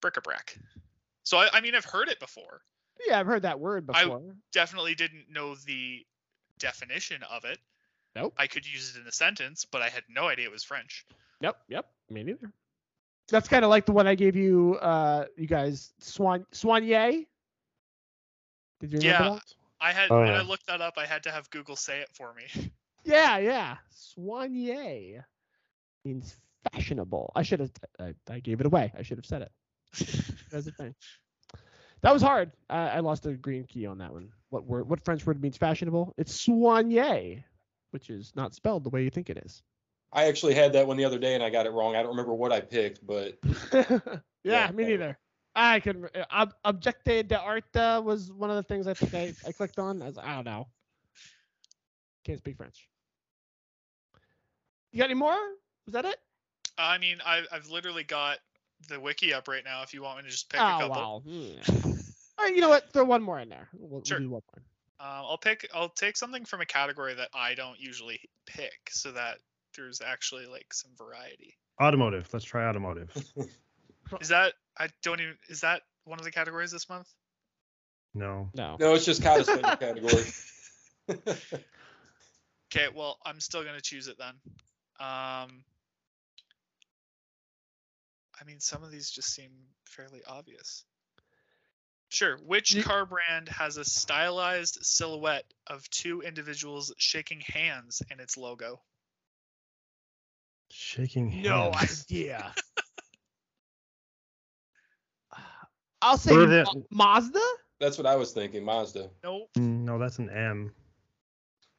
[0.00, 0.58] Bric-a-brac.
[1.22, 2.60] So I, I mean, I've heard it before.
[3.06, 4.18] Yeah, I've heard that word before.
[4.18, 6.04] I- Definitely didn't know the
[6.58, 7.58] definition of it.
[8.14, 8.34] Nope.
[8.38, 11.04] I could use it in a sentence, but I had no idea it was French.
[11.40, 11.86] Yep, yep.
[12.10, 12.52] Me neither.
[13.28, 17.26] That's kind of like the one I gave you, uh, you guys, Swan Soigné.
[18.80, 19.24] Did you remember that?
[19.24, 19.34] Yeah.
[19.34, 19.54] that?
[19.80, 20.38] I had Oh, when yeah.
[20.40, 22.70] I looked that up, I had to have Google say it for me.
[23.06, 23.76] Yeah, yeah.
[23.94, 25.22] Soigné
[26.06, 26.36] means
[26.72, 27.30] fashionable.
[27.36, 27.70] I should have.
[28.00, 28.90] I, I gave it away.
[28.98, 29.52] I should have said it.
[30.50, 30.94] That's the thing.
[32.00, 32.52] That was hard.
[32.70, 34.30] I, I lost a green key on that one.
[34.48, 34.88] What word?
[34.88, 36.14] What French word means fashionable?
[36.16, 37.44] It's soigné,
[37.90, 39.62] which is not spelled the way you think it is.
[40.14, 41.96] I actually had that one the other day and I got it wrong.
[41.96, 43.36] I don't remember what I picked, but
[43.72, 43.98] yeah,
[44.44, 45.18] Yeah, me that- neither.
[45.56, 46.06] I can.
[46.06, 50.02] Uh, ob- Objecte d'art was one of the things I think I, I clicked on.
[50.02, 50.66] I, was, I don't know.
[52.24, 52.88] Can't speak French.
[54.92, 55.36] You got any more?
[55.86, 56.16] Was that it?
[56.78, 58.38] I mean, I, I've literally got
[58.88, 59.82] the wiki up right now.
[59.82, 61.22] If you want me to just pick a oh couple, wow.
[61.24, 61.90] Hmm.
[62.38, 62.92] All right, you know what?
[62.92, 63.68] Throw one more in there.
[63.74, 64.18] We'll, we'll Sure.
[64.18, 64.62] do one more.
[65.08, 65.68] um, I'll pick.
[65.72, 69.38] I'll take something from a category that I don't usually pick, so that
[69.76, 71.56] there's actually like some variety.
[71.82, 72.28] Automotive.
[72.32, 73.10] Let's try automotive.
[74.20, 77.08] Is that I don't even is that one of the categories this month?
[78.14, 78.50] No.
[78.54, 78.76] No.
[78.78, 80.24] No, it's just kind of spending category.
[82.74, 84.34] Okay, well I'm still gonna choose it then.
[84.98, 85.64] Um,
[88.40, 89.50] I mean, some of these just seem
[89.84, 90.84] fairly obvious.
[92.08, 92.36] Sure.
[92.38, 98.80] Which car brand has a stylized silhouette of two individuals shaking hands in its logo?
[100.76, 101.44] Shaking hands.
[101.46, 102.52] No idea.
[106.02, 107.40] I'll say Further- Ma- Mazda.
[107.78, 109.08] That's what I was thinking, Mazda.
[109.22, 109.50] Nope.
[109.56, 110.72] Mm, No, that's an M.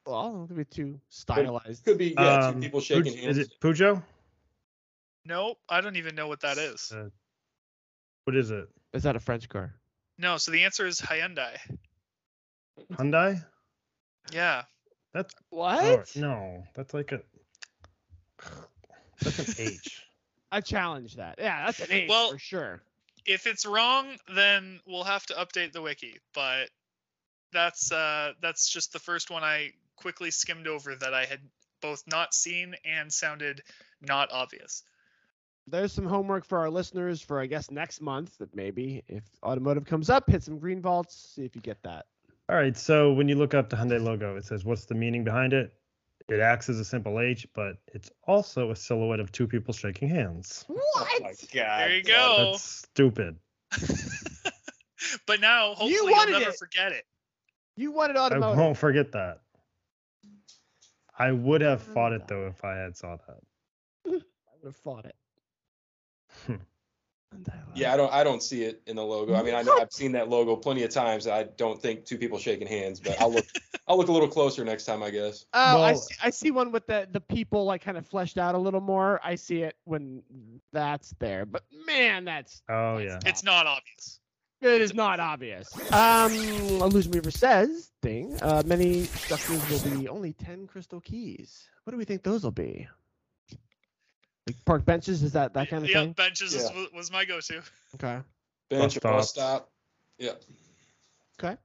[0.06, 1.84] Well, it'll be too stylized.
[1.84, 3.38] Could be yeah, Um, two people shaking Puj- hands.
[3.38, 4.02] Is it Peugeot?
[5.26, 5.58] Nope.
[5.68, 6.92] I don't even know what that is.
[6.96, 7.10] Uh,
[8.24, 8.68] What is it?
[8.94, 9.76] Is that a French car?
[10.18, 10.38] No.
[10.38, 11.58] So the answer is Hyundai.
[12.94, 13.44] Hyundai?
[14.32, 14.64] Yeah.
[15.14, 15.84] That's What?
[15.84, 16.64] oh, no.
[16.76, 17.22] That's like a.
[19.22, 20.04] That's an H.
[20.52, 21.36] I challenge that.
[21.40, 22.82] Yeah, that's an H Well- for sure.
[23.26, 26.18] If it's wrong, then we'll have to update the wiki.
[26.36, 26.70] But
[27.52, 31.40] that's uh that's just the first one I quickly skimmed over that I had
[31.82, 33.62] both not seen and sounded
[34.02, 34.84] not obvious.
[35.68, 38.38] There's some homework for our listeners for I guess next month.
[38.38, 42.06] That maybe if automotive comes up, hit some green vaults, see if you get that.
[42.48, 42.78] All right.
[42.78, 45.74] So when you look up the Hyundai logo, it says what's the meaning behind it?
[46.28, 50.10] It acts as a simple H, but it's also a silhouette of two people shaking
[50.10, 50.66] hands.
[50.70, 50.74] Oh
[51.22, 51.46] my What?
[51.54, 51.80] god.
[51.82, 52.36] There you go.
[52.52, 53.36] That's stupid.
[55.28, 56.56] but now hopefully You you'll never it.
[56.56, 57.06] forget it.
[57.76, 59.42] You wanted I won't forget that.
[61.18, 63.40] I would have fought it though if I had saw that.
[64.08, 65.16] I would have fought it.
[66.48, 66.56] Hmm.
[67.76, 69.36] Yeah, I don't I don't see it in the logo.
[69.36, 71.28] I mean, I know I've seen that logo plenty of times.
[71.28, 73.46] I don't think two people shaking hands, but I'll look
[73.88, 75.46] I'll look a little closer next time, I guess.
[75.54, 78.56] Oh, I, see, I see one with the the people like kind of fleshed out
[78.56, 79.20] a little more.
[79.24, 80.24] I see it when
[80.72, 83.20] that's there, but man, that's Oh yeah.
[83.26, 84.20] It's not obvious.
[84.62, 85.68] it is not obvious.
[85.92, 86.32] Um,
[86.82, 88.38] Illusion Weaver says thing.
[88.42, 91.68] Uh, many structures will be only ten crystal keys.
[91.84, 92.88] What do we think those will be?
[94.48, 95.24] Like park benches?
[95.24, 96.14] Is that that kind of yeah, thing?
[96.14, 96.86] benches Yeah.
[96.94, 97.62] was my go-to.
[97.96, 98.22] Okay.
[98.70, 99.30] Bench Bus or bus stops.
[99.30, 99.72] stop.
[100.20, 100.34] Yeah.
[101.44, 101.58] Okay.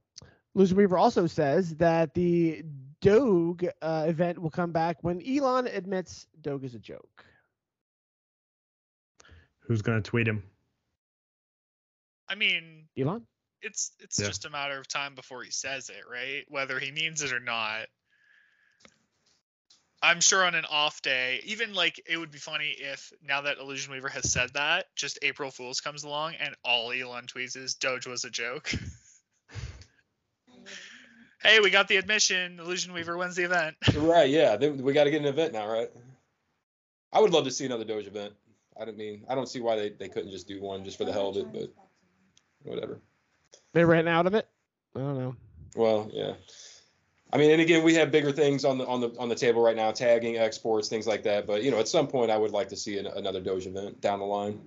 [0.55, 2.65] Illusion Weaver also says that the
[3.01, 7.25] Doge uh, event will come back when Elon admits Doge is a joke.
[9.61, 10.43] Who's gonna tweet him?
[12.29, 13.27] I mean, Elon?
[13.63, 14.27] it's it's Yeah.
[14.29, 16.45] just a matter of time before he says it, right?
[16.49, 17.87] Whether he means it or not.
[20.03, 23.59] I'm sure on an off day, even like it would be funny if now that
[23.59, 27.75] Illusion Weaver has said that, just April Fools comes along and all Elon tweets is
[27.75, 28.71] Doge was a joke.
[31.43, 32.59] hey, we got the admission.
[32.59, 33.77] Illusion Weaver wins the event.
[33.95, 34.57] Right, yeah.
[34.57, 35.91] Then we got to get an event now, right?
[37.13, 38.33] I would love to see another Doge event.
[38.81, 41.05] I don't mean I don't see why they, they couldn't just do one just for
[41.05, 41.71] the hell of it, but
[42.63, 42.99] whatever.
[43.75, 44.49] They ran out of it?
[44.97, 45.37] I don't know.
[45.77, 46.33] Well, yeah.
[47.33, 49.63] I mean, and again, we have bigger things on the on the on the table
[49.63, 51.47] right now, tagging, exports, things like that.
[51.47, 54.01] But you know, at some point, I would like to see an, another Doge event
[54.01, 54.61] down the line.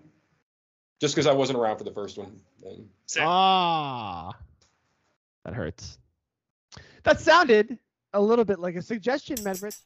[1.02, 2.40] Just because I wasn't around for the first one.
[2.66, 2.88] And
[3.20, 4.34] Ah,
[5.44, 5.98] that hurts.
[7.04, 7.78] That sounded
[8.14, 9.78] a little bit like a suggestion, Medvrich.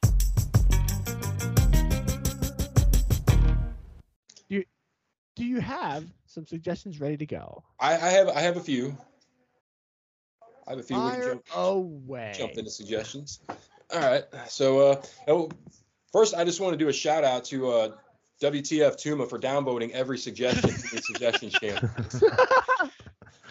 [4.48, 4.64] Do you,
[5.34, 7.64] do you have some suggestions ready to go?
[7.80, 8.96] I, I have I have a few.
[10.68, 10.96] I have a few.
[10.96, 12.34] We can Fire jump, away.
[12.36, 13.40] jump into suggestions.
[13.92, 14.24] All right.
[14.48, 15.48] So uh, oh,
[16.12, 17.88] first, I just want to do a shout out to uh,
[18.42, 21.88] WTF Tuma for downvoting every suggestion to the suggestions channel.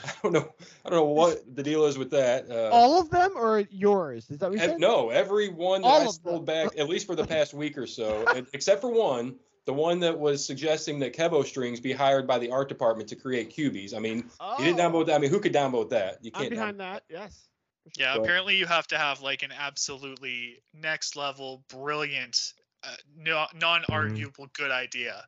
[0.06, 0.54] I don't know.
[0.86, 2.50] I don't know what the deal is with that.
[2.50, 4.30] Uh, All of them or yours?
[4.30, 4.80] Is that what you ev- said?
[4.80, 6.68] no, every one that All I of scrolled them.
[6.68, 9.36] back, at least for the past week or so, and- except for one,
[9.68, 13.18] the one that was suggesting that Kevo strings be hired by the art department to
[13.18, 13.94] create cubies.
[13.94, 15.16] I mean, Oh, you didn't downvote that.
[15.16, 16.20] I mean, who could downvote that?
[16.24, 16.46] You can't.
[16.46, 16.52] I'm can't.
[16.52, 17.04] behind downvote that.
[17.10, 17.50] Yes.
[17.98, 22.54] Yeah, But- apparently you have to have like an absolutely next level, brilliant,
[22.84, 25.26] uh, no, non-arguable good idea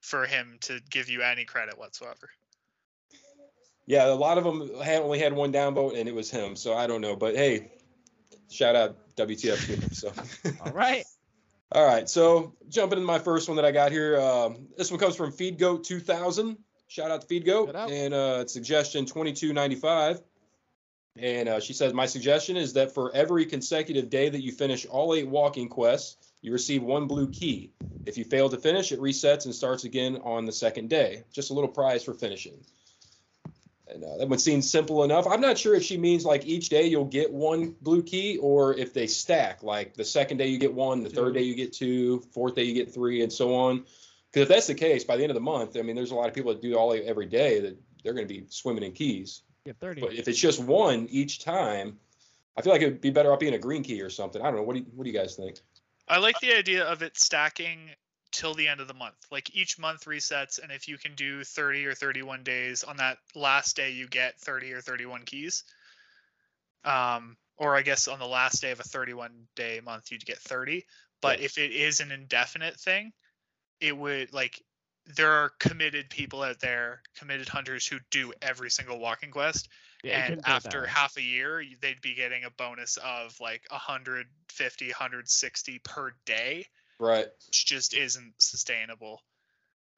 [0.00, 2.30] for him to give you any credit whatsoever.
[3.86, 6.54] Yeah, a lot of them had only had one downvote, and it was him.
[6.54, 7.72] So I don't know, but hey,
[8.48, 9.92] shout out WTF Tuma.
[9.92, 10.12] So.
[10.64, 11.04] All right.
[11.74, 14.20] All right, so jumping into my first one that I got here.
[14.20, 16.58] Um, this one comes from FeedGoat 2000.
[16.88, 17.90] Shout out to FeedGoat.
[17.90, 20.20] And uh, suggestion 2295.
[21.16, 24.84] And uh, she says, My suggestion is that for every consecutive day that you finish
[24.84, 27.72] all eight walking quests, you receive one blue key.
[28.04, 31.24] If you fail to finish, it resets and starts again on the second day.
[31.32, 32.64] Just a little prize for finishing.
[33.94, 35.26] And uh, that would seem simple enough.
[35.26, 38.74] I'm not sure if she means like each day you'll get one blue key or
[38.74, 39.62] if they stack.
[39.62, 42.64] Like the second day you get one, the third day you get two, fourth day
[42.64, 43.84] you get three, and so on.
[44.30, 46.14] Because if that's the case, by the end of the month, I mean, there's a
[46.14, 48.92] lot of people that do all every day that they're going to be swimming in
[48.92, 49.42] keys.
[49.66, 50.00] Get 30.
[50.00, 51.98] But if it's just one each time,
[52.56, 54.40] I feel like it would be better off being a green key or something.
[54.40, 54.62] I don't know.
[54.62, 55.58] What do you, what do you guys think?
[56.08, 57.90] I like the idea of it stacking
[58.32, 59.14] till the end of the month.
[59.30, 63.18] Like each month resets, and if you can do 30 or 31 days on that
[63.34, 65.64] last day, you get 30 or 31 keys.
[66.84, 70.38] Um, or I guess on the last day of a 31 day month, you'd get
[70.38, 70.84] 30.
[71.20, 73.12] But if it is an indefinite thing,
[73.80, 74.60] it would like
[75.16, 79.68] there are committed people out there, committed hunters who do every single walking quest.
[80.02, 82.98] Yeah, and couldn't do it that after half a year, they'd be getting a bonus
[83.04, 86.66] of like 150, 160 per day,
[86.98, 87.26] Right.
[87.46, 89.22] which just isn't sustainable.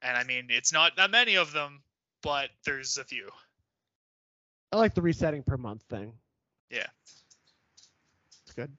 [0.01, 1.81] And I mean, it's not that many of them,
[2.21, 3.29] but there's a few.
[4.71, 6.13] I like the resetting per month thing.
[6.69, 6.87] Yeah.
[8.43, 8.71] It's good.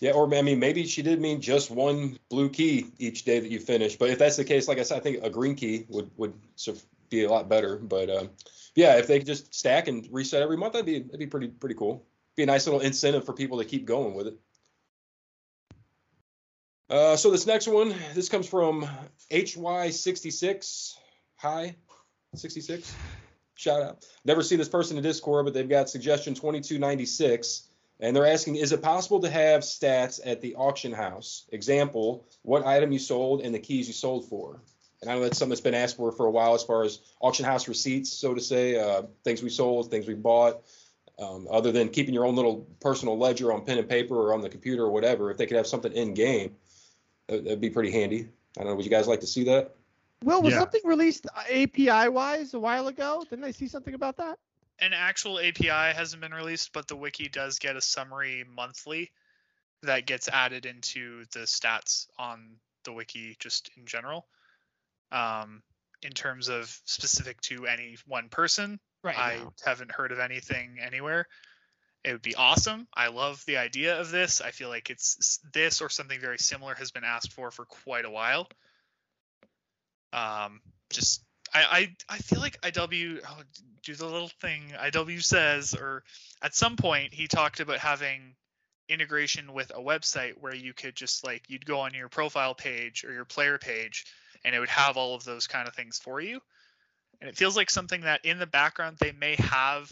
[0.00, 3.50] Yeah, or I mean, maybe she did mean just one blue key each day that
[3.50, 3.96] you finish.
[3.96, 6.34] But if that's the case, like I said, I think a green key would would
[7.10, 7.76] be a lot better.
[7.76, 8.30] But um,
[8.74, 11.48] yeah, if they could just stack and reset every month, that'd be that'd be pretty
[11.48, 12.04] pretty cool.
[12.36, 14.38] Be a nice little incentive for people to keep going with it.
[16.90, 18.86] Uh, so this next one, this comes from
[19.30, 20.94] HY66
[21.44, 21.76] Hi
[22.34, 22.94] 66.
[23.54, 24.06] Shout out.
[24.24, 27.68] Never seen this person in Discord, but they've got suggestion 2296.
[28.00, 31.44] And they're asking, is it possible to have stats at the auction house?
[31.52, 34.60] Example, what item you sold and the keys you sold for.
[35.02, 37.00] And I know that's something that's been asked for for a while as far as
[37.20, 40.62] auction house receipts, so to say, uh, things we sold, things we bought.
[41.18, 44.40] Um, other than keeping your own little personal ledger on pen and paper or on
[44.40, 46.56] the computer or whatever, if they could have something in game,
[47.28, 48.28] that'd be pretty handy.
[48.58, 48.74] I don't know.
[48.76, 49.74] Would you guys like to see that?
[50.22, 50.60] Will, was Yeah.
[50.60, 53.24] something released API wise a while ago?
[53.28, 54.38] Didn't I see something about that?
[54.80, 59.12] An actual API hasn't been released, but the wiki does get a summary monthly
[59.82, 64.26] that gets added into the stats on the wiki just in general.
[65.12, 65.62] Um,
[66.02, 69.16] in terms of specific to any one person, Right.
[69.18, 69.52] I now.
[69.64, 71.28] haven't heard of anything anywhere.
[72.04, 72.86] It would be awesome.
[72.94, 74.42] I love the idea of this.
[74.42, 78.04] I feel like it's this or something very similar has been asked for for quite
[78.04, 78.48] a while.
[80.12, 81.24] Um, just
[81.54, 81.64] I
[82.08, 83.42] I, I feel like IW oh,
[83.82, 86.04] do the little thing IW says, or
[86.42, 88.34] at some point he talked about having
[88.88, 93.02] integration with a website where you could just like you'd go on your profile page
[93.04, 94.04] or your player page
[94.44, 96.38] and it would have all of those kind of things for you
[97.20, 99.90] and it feels like something that in the background they may have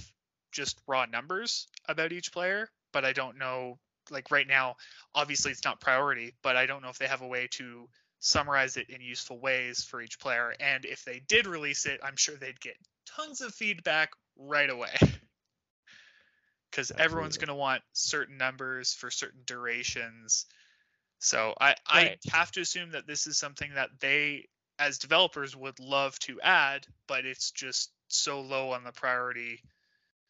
[0.52, 3.78] just raw numbers about each player but i don't know
[4.10, 4.76] like right now
[5.14, 7.88] obviously it's not priority but i don't know if they have a way to
[8.22, 10.54] summarize it in useful ways for each player.
[10.60, 12.76] And if they did release it i'm sure they'd get
[13.16, 14.94] tons of feedback right away.
[16.70, 20.46] Because everyone's going to want certain numbers for certain durations.
[21.18, 22.18] So i Right.
[22.24, 24.48] i have to assume that this is something that they
[24.78, 29.62] as developers would love to add, but it's just so low on the priority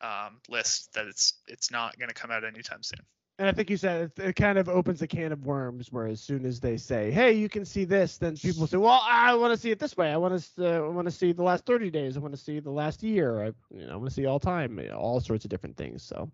[0.03, 3.01] um, list that it's it's not going to come out anytime soon.
[3.39, 6.07] And I think you said it, it kind of opens a can of worms where
[6.07, 9.35] as soon as they say, "Hey, you can see this," then people say, "Well, I
[9.35, 10.13] want to see it this way.
[10.13, 12.17] I want to uh, I want to see the last 30 days.
[12.17, 13.43] I want to see the last year.
[13.43, 16.31] I you know I want to see all time, all sorts of different things." So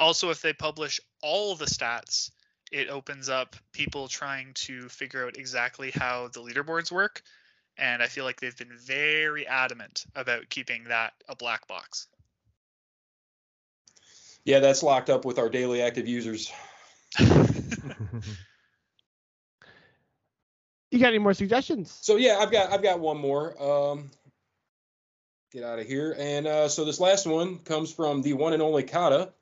[0.00, 2.30] Also, if they publish all the stats,
[2.70, 7.22] it opens up people trying to figure out exactly how the leaderboards work,
[7.78, 12.06] and I feel like they've been very adamant about keeping that a black box.
[14.48, 16.50] Yeah, that's locked up with our daily active users.
[17.20, 17.28] you
[20.98, 21.94] got any more suggestions?
[22.00, 23.62] So yeah, I've got I've got one more.
[23.62, 24.10] Um,
[25.52, 26.16] get out of here.
[26.18, 29.34] And uh, so this last one comes from the one and only Cata.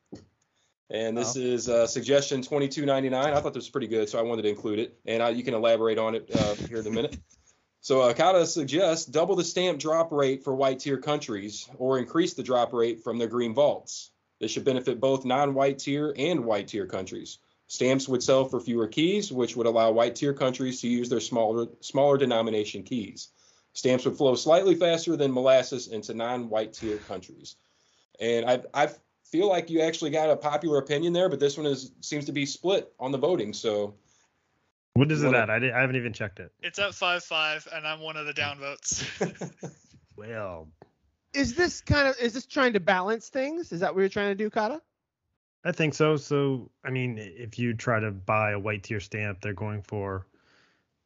[0.90, 1.40] And this Oh.
[1.40, 3.32] is uh, suggestion 2299.
[3.32, 4.98] I thought this was pretty good, so I wanted to include it.
[5.06, 7.16] And I, you can elaborate on it uh, here in a minute.
[7.80, 12.34] So uh, Cata suggests double the stamp drop rate for white tier countries or increase
[12.34, 14.10] the drop rate from the green vaults.
[14.38, 17.38] This should benefit both non-white tier and white tier countries.
[17.68, 21.20] Stamps would sell for fewer keys, which would allow white tier countries to use their
[21.20, 23.28] smaller smaller denomination keys.
[23.72, 27.56] Stamps would flow slightly faster than molasses into non-white tier countries.
[28.20, 28.90] And I I
[29.24, 32.32] feel like you actually got a popular opinion there, but this one is seems to
[32.32, 33.52] be split on the voting.
[33.52, 33.94] So
[34.92, 35.50] what is it Wanna- at?
[35.50, 36.52] I, di- I haven't even checked it.
[36.62, 39.02] It's at five five, and I'm one of the downvotes.
[40.16, 40.68] Well,
[41.36, 43.70] Is this kind of is this trying to balance things?
[43.72, 44.80] Is that what you're trying to do, Cata?
[45.64, 46.16] I think so.
[46.16, 50.26] So, I mean, if you try to buy a white tier stamp, they're going for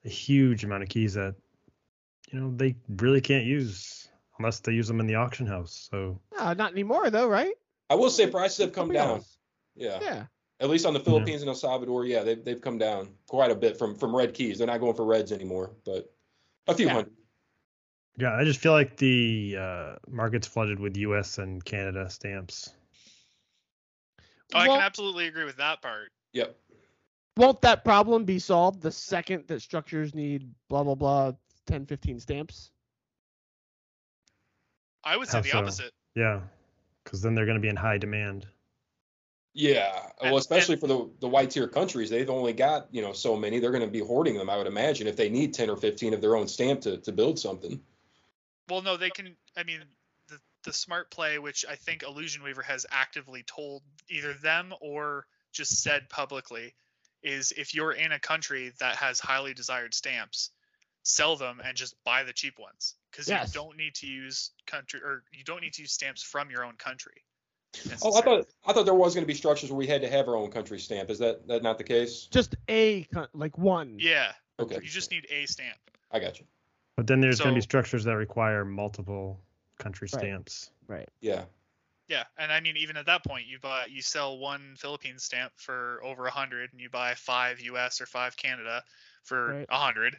[0.05, 1.35] a huge amount of keys that,
[2.31, 4.09] you know, they really can't use
[4.39, 5.89] unless they use them in the auction house.
[5.91, 7.55] So, No, not anymore though, right?
[7.89, 9.09] I will say prices have come down.
[9.09, 9.39] dollars.
[9.75, 9.99] Yeah.
[10.01, 10.25] Yeah.
[10.61, 13.55] At least on the Philippines and El Salvador, yeah, they've they've come down quite a
[13.55, 14.59] bit from from red keys.
[14.59, 16.13] They're not going for reds anymore, but
[16.69, 16.93] A few Yeah.
[16.93, 17.13] hundred.
[18.17, 21.39] Yeah, I just feel like the uh, market's flooded with U.S.
[21.39, 22.75] and Canada stamps.
[24.55, 26.11] Oh, I can absolutely agree with that part.
[26.33, 26.57] Yep.
[27.37, 31.33] Won't that problem be solved the second that structures need blah blah blah
[31.67, 32.71] 10, 15 stamps?
[35.05, 35.59] I would say How the so?
[35.59, 35.93] opposite.
[36.15, 36.41] Yeah,
[37.05, 38.47] because then they're going to be in high demand.
[39.55, 39.93] Yeah.
[40.21, 43.37] And- Well, especially for the the white tier countries, they've only got you know so
[43.37, 43.61] many.
[43.61, 44.51] They're going to be hoarding them.
[44.51, 47.13] I would imagine if they need ten or fifteen of their own stamp to to
[47.13, 47.81] build something.
[48.71, 49.37] Well, no, they can.
[49.57, 49.81] I mean,
[50.29, 55.27] the the smart play, which I think Illusion Weaver has actively told either them or
[55.53, 56.75] just said publicly,
[57.23, 60.51] is if you're in a country that has highly desired stamps,
[61.03, 63.49] sell them and just buy the cheap ones because Yes.
[63.49, 66.65] you don't need to use country or you don't need to use stamps from your
[66.65, 67.25] own country.
[68.03, 70.09] Oh, I thought I thought there was going to be structures where we had to
[70.09, 71.11] have our own country stamp.
[71.11, 72.29] Is that that not the case?
[72.31, 73.97] Just a like one.
[73.99, 74.77] Yeah, Okay.
[74.77, 75.79] you just need a stamp.
[76.11, 76.47] I got you.
[77.01, 79.41] But then there's going to be structures that require multiple
[79.79, 80.21] country Right.
[80.21, 80.71] stamps.
[80.87, 81.09] Right.
[81.23, 81.47] Yeah.
[82.09, 85.55] Yeah, and I mean, even at that point, you buy you sell one Philippine stamp
[85.57, 88.03] for over a hundred, and you buy five U.S.
[88.03, 88.85] or five Canada
[89.23, 89.67] for Right.
[89.71, 90.19] a hundred.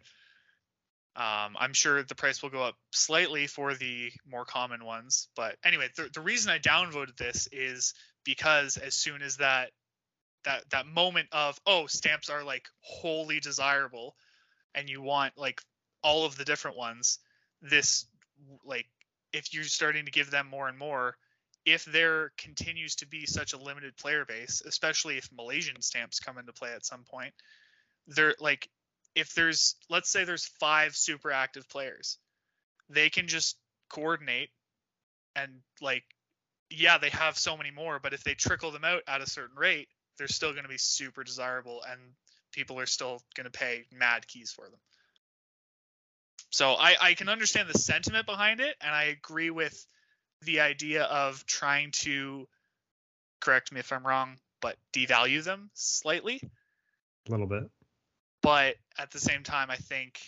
[1.16, 5.58] Um, I'm sure the price will go up slightly for the more common ones, but
[5.64, 9.70] anyway, the, the reason I downvoted this is because as soon as that
[10.46, 14.16] that that moment of oh stamps are like wholly desirable,
[14.74, 15.62] and you want like
[16.04, 17.20] all of the different ones,
[17.62, 18.06] this
[18.66, 18.88] like
[19.34, 21.16] if you're starting to give them more and more,
[21.66, 26.38] if there continues to be such a limited player base, especially if Malaysian stamps come
[26.38, 27.34] into play at some point,
[28.08, 28.70] they're like
[29.16, 32.18] if there's let's say there's five super active players,
[32.90, 33.58] they can just
[33.90, 34.50] coordinate
[35.36, 36.04] and like
[36.70, 39.58] yeah, they have so many more, but if they trickle them out at a certain
[39.58, 42.00] rate, they're still going to be super desirable and
[42.52, 44.80] people are still going to pay mad keys for them.
[46.52, 49.86] So I, I can understand the sentiment behind it, and I agree with
[50.42, 52.48] the idea of trying to
[53.40, 56.42] correct me if I'm wrong, but devalue them slightly.
[57.28, 57.64] A little bit.
[58.42, 60.20] But at the same time, I think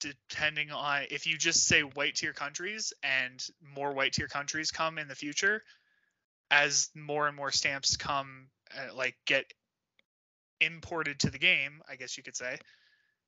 [0.00, 3.42] depending on if you just say white tier countries and
[3.74, 5.62] more white tier countries come in the future,
[6.50, 9.46] as more and more stamps come, uh, like get
[10.60, 12.58] imported to the game, I guess you could say,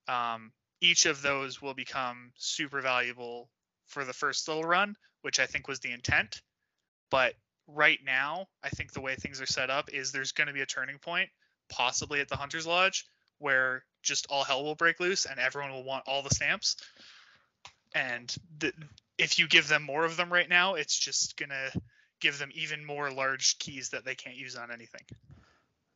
[0.09, 3.49] um, each of those will become super valuable
[3.87, 6.41] for the first little run, which I think was the intent.
[7.11, 7.35] But
[7.67, 10.61] right now, I think the way things are set up is there's going to be
[10.61, 11.31] a turning point,
[11.69, 13.07] possibly at the Hunter's Lodge,
[13.39, 16.77] where just all hell will break loose and everyone will want all the stamps.
[17.95, 18.73] And the,
[19.17, 21.81] if you give them more of them right now, it's just going to
[22.21, 25.03] give them even more large keys that they can't use on anything.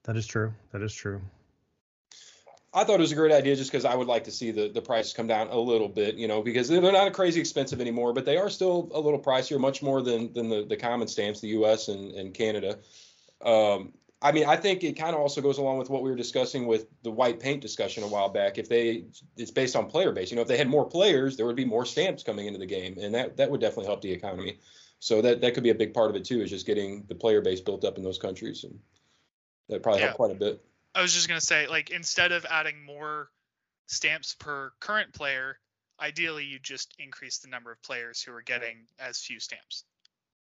[0.04, 0.54] That is true.
[0.72, 1.20] That is true.
[2.74, 4.68] I thought it was a great idea just because I would like to see the,
[4.68, 8.14] the prices come down a little bit, you know, because they're not crazy expensive anymore,
[8.14, 11.40] but they are still a little pricier, much more than than the, the common stamps,
[11.40, 12.78] the US and, and Canada.
[13.44, 13.92] Um,
[14.22, 16.66] I mean, I think it kind of also goes along with what we were discussing
[16.66, 18.56] with the white paint discussion a while back.
[18.56, 19.04] If they,
[19.36, 20.30] it's based on player base.
[20.30, 22.66] You know, if they had more players, there would be more stamps coming into the
[22.66, 24.60] game, and that that would definitely help the economy.
[25.00, 27.14] So that that could be a big part of it too, is just getting the
[27.16, 28.78] player base built up in those countries, and
[29.68, 30.06] that probably Yeah.
[30.06, 30.64] help quite a bit.
[30.94, 33.30] I was just gonna say, like, instead of adding more
[33.86, 35.58] stamps per current player,
[36.00, 39.84] ideally you just increase the number of players who are getting as few stamps.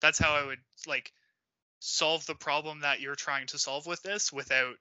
[0.01, 1.13] That's how I would like
[1.81, 4.77] solve the problem that you're trying to solve with this without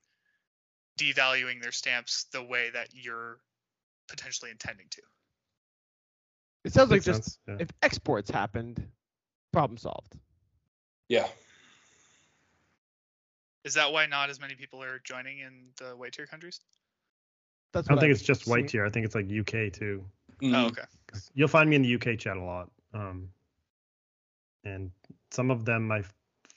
[1.00, 3.38] devaluing their stamps the way that you're
[4.08, 5.02] potentially intending to.
[6.64, 7.40] It sounds like Makes just sense.
[7.48, 7.56] Yeah.
[7.60, 8.88] if exports happened,
[9.52, 10.16] problem solved.
[11.10, 11.28] Yeah.
[13.64, 16.62] Is that why not as many people are joining in the white tier countries?
[17.74, 18.68] That's I don't what think was it's just white seeing.
[18.68, 18.86] tier.
[18.86, 20.04] I think it's like UK too.
[20.44, 20.72] Oh, Mhm.
[20.72, 20.84] okay.
[21.08, 22.72] 'Cause You'll find me in the UK chat a lot.
[22.94, 23.32] Um,
[24.64, 24.92] and
[25.32, 26.04] some of them I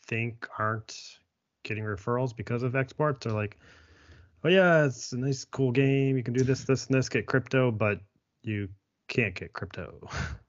[0.07, 1.19] think aren't
[1.63, 3.25] getting referrals because of exports.
[3.25, 3.59] They're like,
[4.45, 6.17] oh yeah, it's a nice, cool game.
[6.17, 8.01] You can do this, this, and this, get crypto, but
[8.43, 8.69] you
[9.09, 10.09] can't get crypto.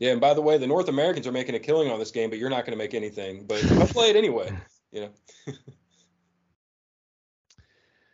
[0.00, 2.30] Yeah, and by the way, the North Americans are making a killing on this game,
[2.30, 3.44] but you're not going to make anything.
[3.46, 4.52] But come play it anyway.
[4.92, 5.10] You know.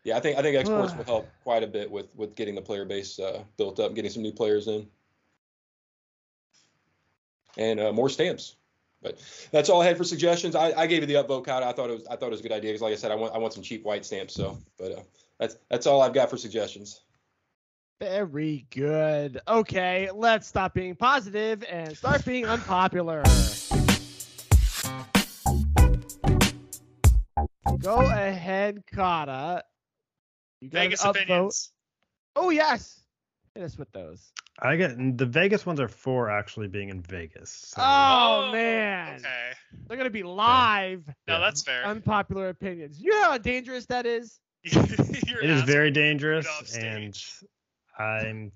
[0.04, 2.60] yeah, I think I think exports will help quite a bit with with getting the
[2.60, 4.86] player base uh, built up, getting some new players in,
[7.56, 8.56] and uh, more stamps.
[9.00, 9.18] But
[9.52, 10.54] that's all I had for suggestions.
[10.54, 11.64] I, I gave you the upvote, Kyle.
[11.64, 13.10] I thought it was I thought it was a good idea because, like I said,
[13.10, 14.34] I want I want some cheap white stamps.
[14.34, 15.02] So, but uh,
[15.38, 17.00] that's that's all I've got for suggestions.
[18.00, 19.40] Very good.
[19.48, 23.22] Okay, let's stop being positive and start being unpopular.
[27.78, 29.64] Go ahead, Cata.
[30.60, 31.70] You got Vegas opinions.
[32.34, 33.00] Oh yes.
[33.54, 34.30] Hit us with those.
[34.60, 37.50] I get the Vegas ones are for actually being in Vegas.
[37.68, 39.16] so- Oh, oh man.
[39.20, 39.52] Okay.
[39.86, 41.06] They're gonna be live.
[41.26, 41.38] No, Yeah.
[41.40, 41.84] that's fair.
[41.86, 43.00] Unpopular opinions.
[43.00, 44.38] You know how dangerous that is.
[44.64, 47.40] it is very to do it dangerous, and stage.
[47.98, 48.52] I'm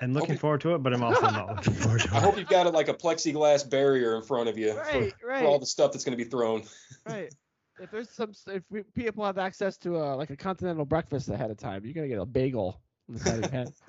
[0.00, 0.38] I'm looking Okay.
[0.40, 2.14] forward to it, but I'm also not looking forward to it.
[2.14, 5.46] I hope you've got like a plexiglass barrier in front of you Right, for, for
[5.46, 6.64] all right, the stuff that's going to be thrown.
[7.06, 7.32] right.
[7.78, 11.50] If there's some, if we, people have access to a like a continental breakfast ahead
[11.50, 13.72] of time, you're gonna get a bagel on the side of your head.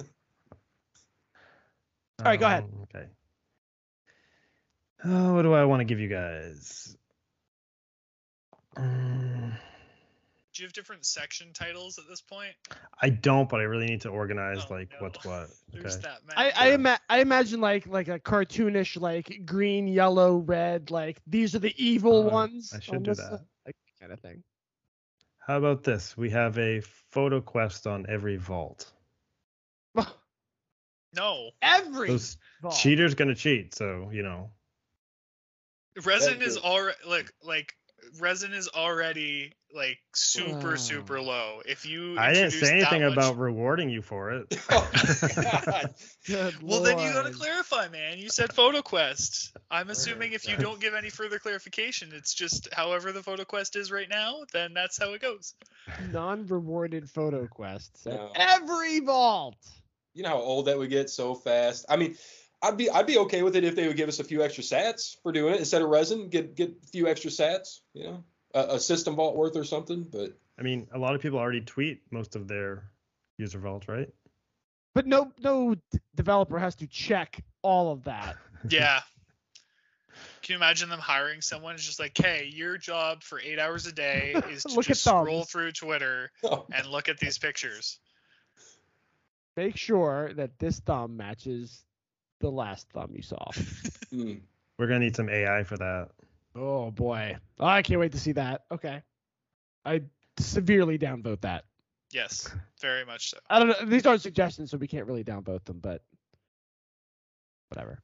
[2.19, 2.63] All right, go ahead.
[2.63, 3.05] Um, Okay.
[5.03, 6.97] Oh, what do I want to give you guys?
[8.75, 9.53] Um,
[10.55, 12.53] Do you have different section titles at this point?
[13.01, 14.97] I don't, but I really need to organize Oh, like no.
[15.01, 15.49] what's what.
[15.73, 16.03] There's Okay.
[16.03, 16.51] that I.
[16.55, 20.91] I, ima- I imagine like like a cartoonish like green, yellow, red.
[20.91, 22.71] Like these are the evil Uh, ones.
[22.73, 23.41] I should do that.
[23.65, 24.43] Like kind of thing.
[25.45, 26.15] How about this?
[26.15, 26.79] We have a
[27.11, 28.89] photo quest on every vault.
[31.13, 32.75] no, Every Those vault.
[32.75, 34.51] cheaters gonna cheat, so you know.
[36.03, 36.63] resin is it.
[36.63, 37.73] already like like
[38.19, 40.75] resin is already like super Wow.
[40.75, 41.61] super low.
[41.65, 44.57] If you I didn't say anything much- about rewarding you for it.
[44.69, 44.89] oh,
[45.35, 45.93] God.
[46.25, 48.17] Good Well, then you gotta clarify, man.
[48.17, 49.55] You said photo quest.
[49.69, 53.75] I'm assuming if you don't give any further clarification, it's just however the photo quest
[53.75, 55.53] is right now, then that's how it goes.
[56.11, 58.31] non-rewarded photo quests at No.
[58.35, 59.55] every vault.
[60.13, 61.85] You know how old that would get so fast.
[61.89, 62.15] I mean,
[62.65, 64.63] I'd be I'd be okay with it if they would give us a few extra
[64.63, 66.29] sats for doing it instead of resin.
[66.29, 67.81] Get get a few extra sats.
[67.93, 68.23] You know,
[68.55, 70.03] a, a system vault worth or something.
[70.03, 72.89] But I mean, a lot of people already tweet most of their
[73.37, 74.09] user vault, right?
[74.95, 75.81] But no no d-
[76.15, 78.37] developer has to check all of that.
[78.67, 79.01] Yeah.
[80.41, 81.75] Can you imagine them hiring someone?
[81.75, 85.03] It's just like, hey, your job for eight hours a day is to Look just
[85.03, 87.99] scroll through Twitter oh, and look at these pictures.
[89.55, 91.83] Make sure that this thumb matches
[92.45, 93.43] the last thumb you saw.
[94.13, 94.39] mm.
[94.77, 96.09] We're gonna need some AI for that.
[96.55, 97.35] oh boy.
[97.59, 98.65] I can't wait to see that.
[98.71, 99.01] Okay.
[99.83, 100.01] I
[100.37, 101.65] severely downvote that.
[102.11, 103.37] Yes, very much so.
[103.49, 103.89] I don't know.
[103.89, 106.03] These aren't suggestions, so we can't really downvote them, but
[107.69, 107.99] whatever.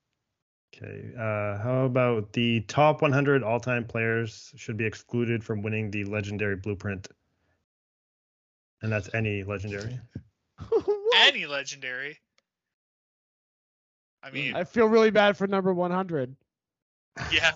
[0.76, 1.12] Okay.
[1.16, 6.56] Uh, how about the top 100 all-time players should be excluded from winning the legendary
[6.56, 7.10] blueprint?
[8.82, 10.00] And that's any legendary.
[11.18, 12.18] Any legendary.
[14.24, 16.36] I mean, I feel really bad for number 100.
[17.32, 17.52] yeah.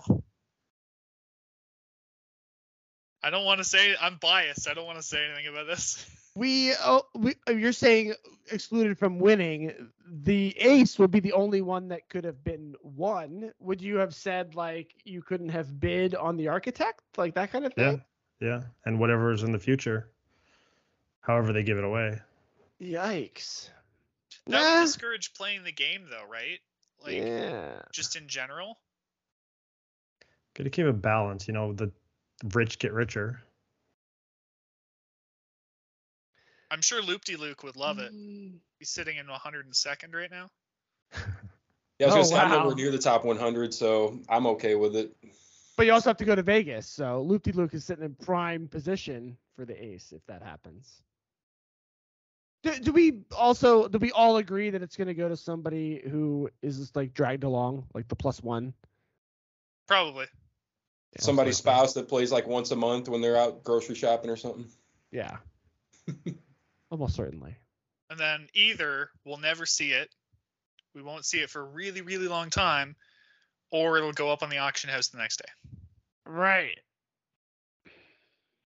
[3.24, 4.68] I don't want to say I'm biased.
[4.68, 6.06] I don't want to say anything about this.
[6.36, 8.14] We, oh, we, oh, you're saying
[8.52, 9.90] excluded from winning.
[10.06, 13.52] The ace would be the only one that could have been won.
[13.60, 17.66] Would you have said like you couldn't have bid on the architect, like that kind
[17.66, 17.86] of thing?
[17.86, 17.92] Yeah.
[17.92, 18.02] thing?
[18.42, 18.62] Yeah.
[18.86, 20.12] And whatever is in the future.
[21.22, 22.20] However they give it away.
[22.82, 23.70] Yikes.
[24.48, 24.80] That Nah.
[24.80, 26.60] would discourage playing the game, though, right?
[27.04, 27.82] Like, yeah.
[27.92, 28.78] just in general.
[30.54, 31.92] Gotta keep a balance, you know, the
[32.54, 33.42] rich get richer.
[36.72, 38.14] I'm sure Loop De Luke would love it.
[38.14, 38.60] Mm.
[38.80, 40.50] He's sitting in 102nd right now.
[41.14, 41.20] yeah,
[42.02, 44.96] I was Oh, gonna say I'm nowhere near the top 100, so I'm okay with
[44.96, 45.16] it.
[45.78, 48.16] But you also have to go to Vegas, so Loop De Luke is sitting in
[48.16, 51.02] prime position for the ace if that happens.
[52.66, 56.02] Do, do we also do we all agree that it's going to go to somebody
[56.10, 58.74] who is just like dragged along, like the plus one?
[59.88, 60.26] Probably.
[61.20, 61.80] Somebody's likely.
[61.80, 64.66] spouse that plays like once a month when they're out grocery shopping or something.
[65.12, 65.38] Yeah,
[66.92, 67.56] almost certainly.
[68.10, 70.10] And then either we'll never see it,
[70.96, 72.96] we won't see it for a really, really long time,
[73.72, 75.70] or it'll go up on the auction house the next day.
[76.26, 76.80] Right.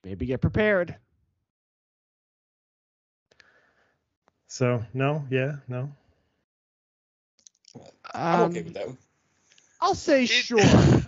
[0.06, 0.96] Maybe get prepared.
[4.52, 5.90] So no, yeah, no.
[8.14, 8.98] I'm okay Um, with that one.
[9.80, 10.60] I'll say It- sure.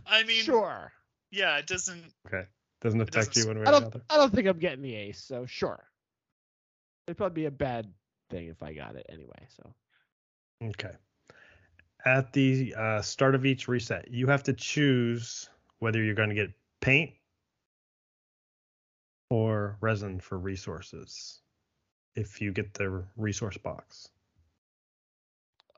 [0.07, 0.93] I mean, sure.
[1.29, 2.05] yeah, it doesn't.
[2.25, 2.47] Okay.
[2.79, 3.81] Doesn't affect doesn't you one way I or don't.
[3.81, 4.01] another.
[4.09, 5.83] I don't think I'm getting the ace, so sure.
[7.05, 7.91] It'd probably be a bad
[8.29, 9.45] thing if I got it anyway.
[9.57, 9.73] So.
[10.63, 10.95] Okay.
[12.05, 15.49] At the uh, start of each reset, you have to choose
[15.79, 17.11] whether you're going to get paint
[19.29, 21.41] or resin for resources
[22.15, 24.09] if you get the resource box.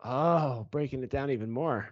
[0.03, 1.90] Oh, breaking it down even more.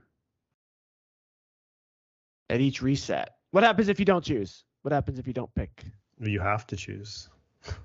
[2.50, 3.36] At each reset.
[3.52, 4.64] What happens if you don't choose?
[4.82, 5.86] What happens if you don't pick?
[6.20, 7.30] You have to choose.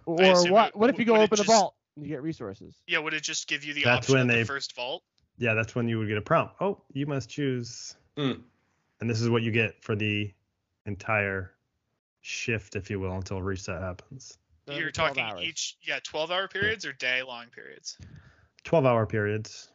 [0.06, 0.16] Or
[0.50, 0.68] what?
[0.70, 2.82] it- What if you go open just- a vault and you get resources?
[2.86, 5.04] Yeah, would it just give you the That's option when they- the first vault?
[5.38, 6.56] Yeah, that's when you would get a prompt.
[6.60, 7.96] Oh, you must choose.
[8.16, 8.32] Hmm.
[9.00, 10.34] And this is what you get for the
[10.84, 11.54] entire
[12.20, 14.36] shift, if you will, until reset happens.
[14.68, 15.42] The- You're talking hours.
[15.42, 17.96] each, yeah, 12 hour periods or day long periods.
[18.64, 19.70] 12 hour periods.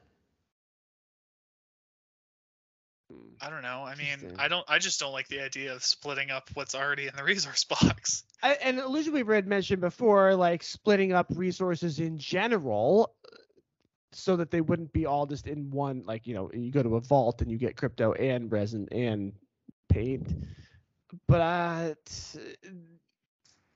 [3.41, 3.84] I don't know.
[3.84, 4.64] I mean, I don't.
[4.68, 8.24] I just don't like the idea of splitting up what's already in the resource box.
[8.41, 13.36] I, and Illusion Weaver had mentioned before, like splitting up resources in general, uh,
[14.11, 16.03] so that they wouldn't be all just in one.
[16.06, 19.34] Like you know, you go to a vault and you get crypto and resin and
[19.90, 20.34] paint.
[21.28, 22.40] But uh, t-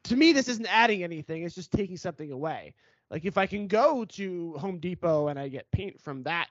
[0.10, 1.44] to me, this isn't adding anything.
[1.44, 2.74] It's just taking something away.
[3.10, 6.48] Like if I can go to Home Depot and I get paint from that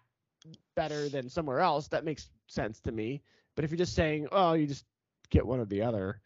[0.75, 3.23] better than somewhere else, that makes sense to me.
[3.55, 4.85] But if you're just saying, oh, you just
[5.31, 6.21] get one or the other,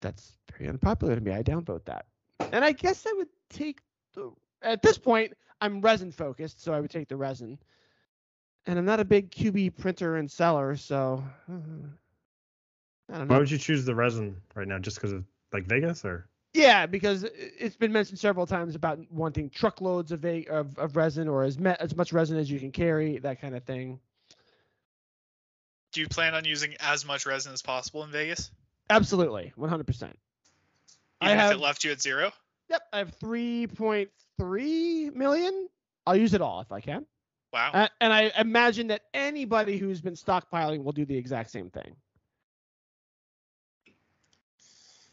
[0.00, 1.32] that's very unpopular to me.
[1.32, 2.06] I downvote that.
[2.52, 3.80] And I guess I would take
[4.14, 4.32] the
[4.62, 7.58] at this point I'm resin focused, so I would take the resin.
[8.66, 11.52] And I'm not a big QB printer and seller, so uh,
[13.12, 14.78] I don't Why would you choose the resin right now?
[14.78, 15.24] Just because of
[15.54, 16.28] like Vegas or?
[16.52, 21.26] Yeah, because it's been mentioned several times about wanting truckloads of va- of, of resin
[21.28, 23.98] or as me- as much resin as you can carry, that kind of thing.
[25.92, 28.50] Do you plan on using as much resin as possible in Vegas?
[28.90, 30.12] Absolutely, 100%.
[31.20, 32.32] I Even have if it left you at zero?
[32.68, 35.68] yep, I have 3.3 million.
[36.06, 37.06] I'll use it all if I can.
[37.52, 37.70] Wow.
[37.72, 41.96] Uh, and I imagine that anybody who's been stockpiling will do the exact same thing.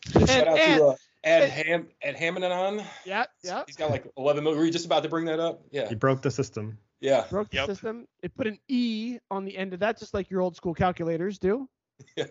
[0.09, 2.85] Shout out and- to uh, Ed and- Ham Ed Hammond.
[3.05, 3.63] Yeah, yeah.
[3.67, 4.59] He's got like 11 million.
[4.59, 5.61] Were you just about to bring that up?
[5.71, 6.77] Yeah, He broke the system.
[6.99, 7.65] yeah, Broke the Yep.
[7.67, 8.07] system.
[8.23, 11.37] It put an E on the end of that, just like your old school calculators
[11.37, 11.69] do.
[12.15, 12.25] yeah.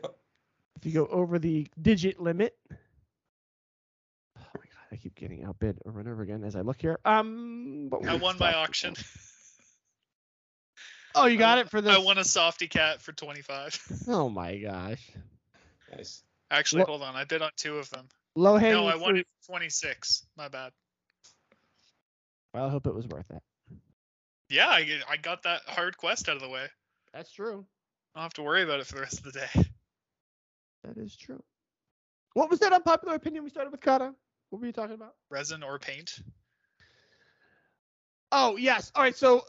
[0.77, 2.57] If you go over the digit limit.
[2.71, 2.77] Oh
[4.57, 6.99] my god, I keep getting outbid over and over again as I look here.
[7.05, 8.97] Um, what I won my auction.
[11.13, 11.93] Oh, you got it for this.
[11.93, 14.05] I won a softy cat for 25.
[14.07, 15.11] Oh my gosh.
[15.93, 16.23] Nice.
[16.51, 17.15] Actually, Lo- hold on.
[17.15, 18.09] I bid on two of them.
[18.35, 19.21] Low hanging No, I won fruit.
[19.21, 20.27] it 26.
[20.37, 20.73] My bad.
[22.55, 23.43] Well, I hope it was worth it.
[24.49, 26.67] Yeah, I, I got that hard quest out of the way.
[27.15, 27.65] That's true.
[28.15, 29.71] I don't have to worry about it for the rest of the day.
[30.83, 31.43] That is true.
[32.35, 34.15] What was that unpopular opinion we started with, Cata?
[34.51, 35.15] What were you talking about?
[35.31, 36.19] Resin or paint?
[38.33, 38.91] Oh, yes.
[38.95, 39.17] All right.
[39.17, 39.45] So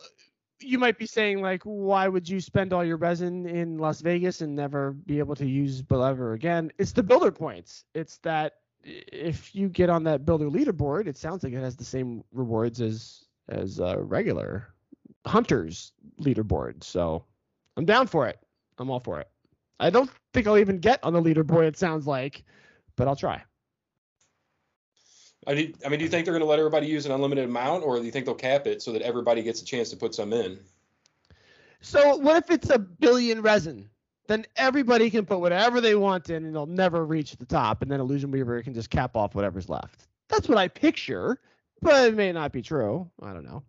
[0.63, 4.41] you might be saying, like, why would you spend all your resin in Las Vegas
[4.41, 6.71] and never be able to use Believer again?
[6.77, 7.85] It's the builder points.
[7.93, 11.83] It's that if you get on that builder leaderboard, it sounds like it has the
[11.85, 14.73] same rewards as as uh, regular
[15.25, 16.83] hunters leaderboard.
[16.83, 17.25] So
[17.77, 18.39] I'm down for it.
[18.77, 19.29] I'm all for it.
[19.79, 21.67] I don't think I'll even get on the leaderboard.
[21.67, 22.43] It sounds like,
[22.95, 23.43] but I'll try.
[25.47, 27.45] I, mean, I mean, do you think they're going to let everybody use an unlimited
[27.45, 29.97] amount, or do you think they'll cap it so that everybody gets a chance to
[29.97, 30.59] put some in?
[31.81, 33.89] So what if it's a billion resin?
[34.27, 37.81] Then everybody can put whatever they want in, and they'll never reach the top.
[37.81, 40.07] And then Illusion Weaver can just cap off whatever's left.
[40.29, 41.39] That's what I picture,
[41.81, 43.09] but it may not be true.
[43.21, 43.63] I don't know.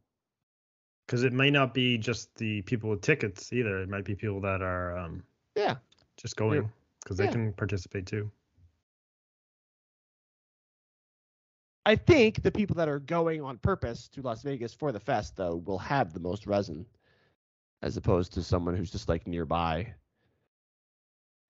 [1.06, 3.82] Because it may not be just the people with tickets either.
[3.82, 5.22] It might be people that are um,
[5.56, 5.76] Yeah.
[6.16, 6.70] just going
[7.02, 7.32] because they Yeah.
[7.32, 8.30] can participate too.
[11.84, 15.36] I think the people that are going on purpose to Las Vegas for the fest,
[15.36, 16.86] though, will have the most resin,
[17.82, 19.92] as opposed to someone who's just like nearby.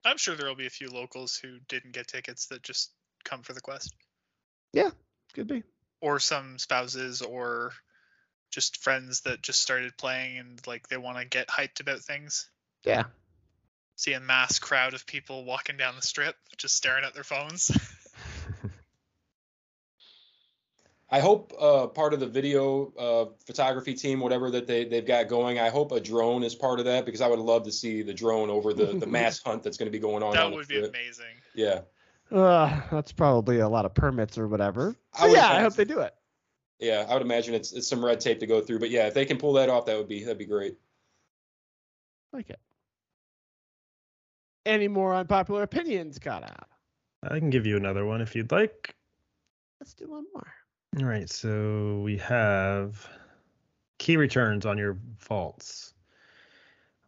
[0.03, 2.91] I'm sure there will be a few locals who didn't get tickets that just
[3.23, 3.93] come for the quest,
[4.73, 4.89] Yeah,
[5.33, 5.63] Could be.
[6.01, 7.71] or some spouses, or
[8.51, 12.49] just friends that just started playing and like they want to get hyped about things.
[12.83, 13.03] Yeah.
[13.95, 17.71] See a mass crowd of people walking down the strip, just staring at their phones.
[21.13, 25.27] I hope uh, part of the video uh, photography team, whatever that they, they've got
[25.27, 28.01] going, I hope a drone is part of that because I would love to see
[28.01, 30.29] the drone over the, the mass hunt that's going to be going on.
[30.29, 30.89] on that the would be strip.
[30.89, 31.35] amazing.
[31.53, 31.81] Yeah.
[32.31, 34.95] Uh, that's probably a lot of permits or whatever.
[35.13, 36.15] I yeah, I hope they do it.
[36.79, 39.13] Yeah, I would imagine it's it's some red tape to go through, but yeah, if
[39.13, 40.79] they can pull that off, that would be that'd be great.
[42.31, 42.59] Like it.
[44.65, 46.55] Any more unpopular opinions, Cata?
[47.21, 48.95] I can give you another one if you'd like.
[49.79, 50.51] Let's do one more.
[50.99, 53.07] All right, so we have
[53.97, 55.93] key returns on your vaults.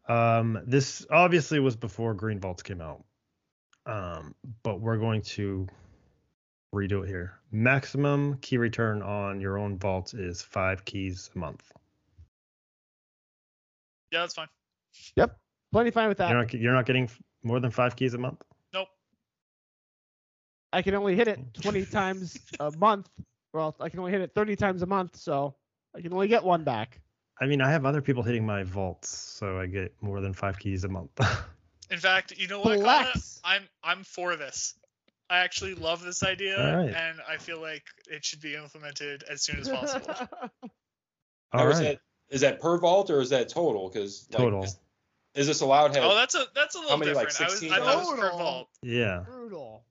[0.09, 3.03] Um, this obviously was before Green Vaults came out,
[3.85, 4.33] um,
[4.63, 5.67] but we're going to
[6.73, 7.39] redo it here.
[7.51, 11.71] Maximum key return on your own vault is five keys a month.
[14.11, 14.47] Yeah, that's fine.
[15.15, 15.37] Yep,
[15.71, 16.29] plenty fine with that.
[16.29, 17.07] You're not you're not getting
[17.43, 18.41] more than five keys a month.
[18.73, 18.87] Nope.
[20.73, 23.09] I can only hit it 20 times a month.
[23.55, 25.55] Well, I can only hit it 30 times a month, so
[25.95, 26.99] I can only get one back.
[27.39, 30.59] I mean, I have other people hitting my vaults, so I get more than five
[30.59, 31.11] keys a month.
[31.89, 32.81] In fact, you know what?
[32.81, 33.17] Cata?
[33.45, 34.73] I'm I'm for this.
[35.29, 36.93] I actually love this idea, All right.
[36.93, 40.13] and I feel like it should be implemented as soon as possible.
[40.13, 40.49] Now,
[41.53, 41.99] All is that
[42.29, 43.89] is that per vault or is that total?
[43.89, 44.63] Because Total.
[44.63, 44.77] is,
[45.33, 45.93] is this allowed?
[45.93, 47.51] to Have, oh, that's a that's a little many, like, different.
[47.51, 48.69] I was 16 I thought it was per vault.
[48.81, 49.23] Yeah.
[49.25, 49.85] Brutal.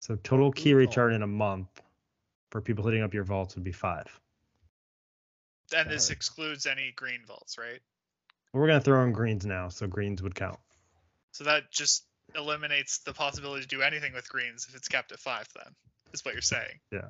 [0.00, 0.88] So total key Brutal.
[0.88, 1.82] return in a month
[2.50, 4.06] for people hitting up your vaults would be five.
[5.74, 6.16] And this Sorry.
[6.16, 7.80] excludes any green vaults, right?
[8.52, 10.58] We're gonna throw in greens now, so greens would count.
[11.32, 12.04] So that just
[12.34, 15.46] eliminates the possibility to do anything with greens if it's capped at five.
[15.54, 15.72] Then
[16.12, 16.80] is what you're saying.
[16.90, 17.08] Yeah.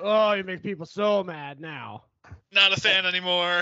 [0.00, 2.04] Oh, you make people so mad now.
[2.52, 3.60] Not a fan anymore.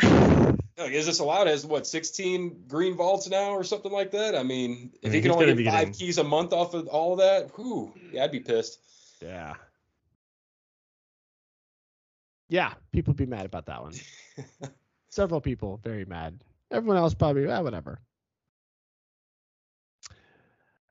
[0.78, 4.36] like, is this allowed as what 16 green vaults now or something like that?
[4.36, 6.74] I mean, I if mean, he can only get five getting- keys a month off
[6.74, 8.78] of all of that, whew, yeah, I'd be pissed.
[9.20, 9.54] Yeah.
[12.52, 13.94] Yeah, people be mad about that one.
[15.08, 16.44] Several people very mad.
[16.70, 17.98] Everyone else probably ah, whatever.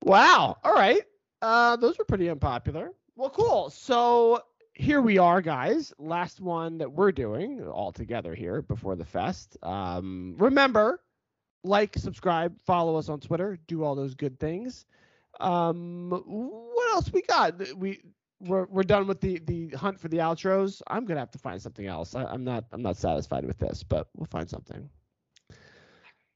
[0.01, 0.57] Wow.
[0.63, 1.03] All right.
[1.39, 2.89] Uh, those were pretty unpopular.
[3.15, 3.69] Well, cool.
[3.69, 4.41] So
[4.73, 5.93] here we are, guys.
[5.99, 9.55] Last one that we're doing all together here before the fest.
[9.61, 11.03] Um, remember,
[11.63, 14.87] like, subscribe, follow us on Twitter, do all those good things.
[15.39, 17.77] Um, what else we got?
[17.77, 18.01] We
[18.41, 20.81] we're we're done with the the hunt for the outros.
[20.87, 22.15] I'm gonna have to find something else.
[22.15, 24.89] I, I'm not I'm not satisfied with this, but we'll find something.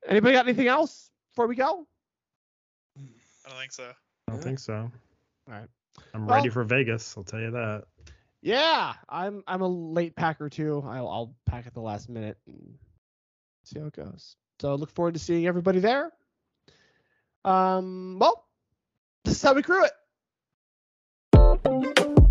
[0.08, 1.88] Anybody got anything else before we go?
[2.98, 3.92] I don't think so.
[4.28, 4.74] I don't think so.
[4.74, 4.92] All
[5.54, 5.68] right.
[6.14, 7.16] I'm Well- ready for Vegas.
[7.18, 7.86] I'll tell you that.
[8.42, 10.84] Yeah, I'm I'm a late packer too.
[10.86, 12.78] I'll I'll pack at the last minute and
[13.64, 14.36] see how it goes.
[14.62, 16.12] So look forward to seeing everybody there.
[17.44, 18.46] Um, well,
[19.24, 19.92] this is how we crew it
[21.66, 22.25] thank you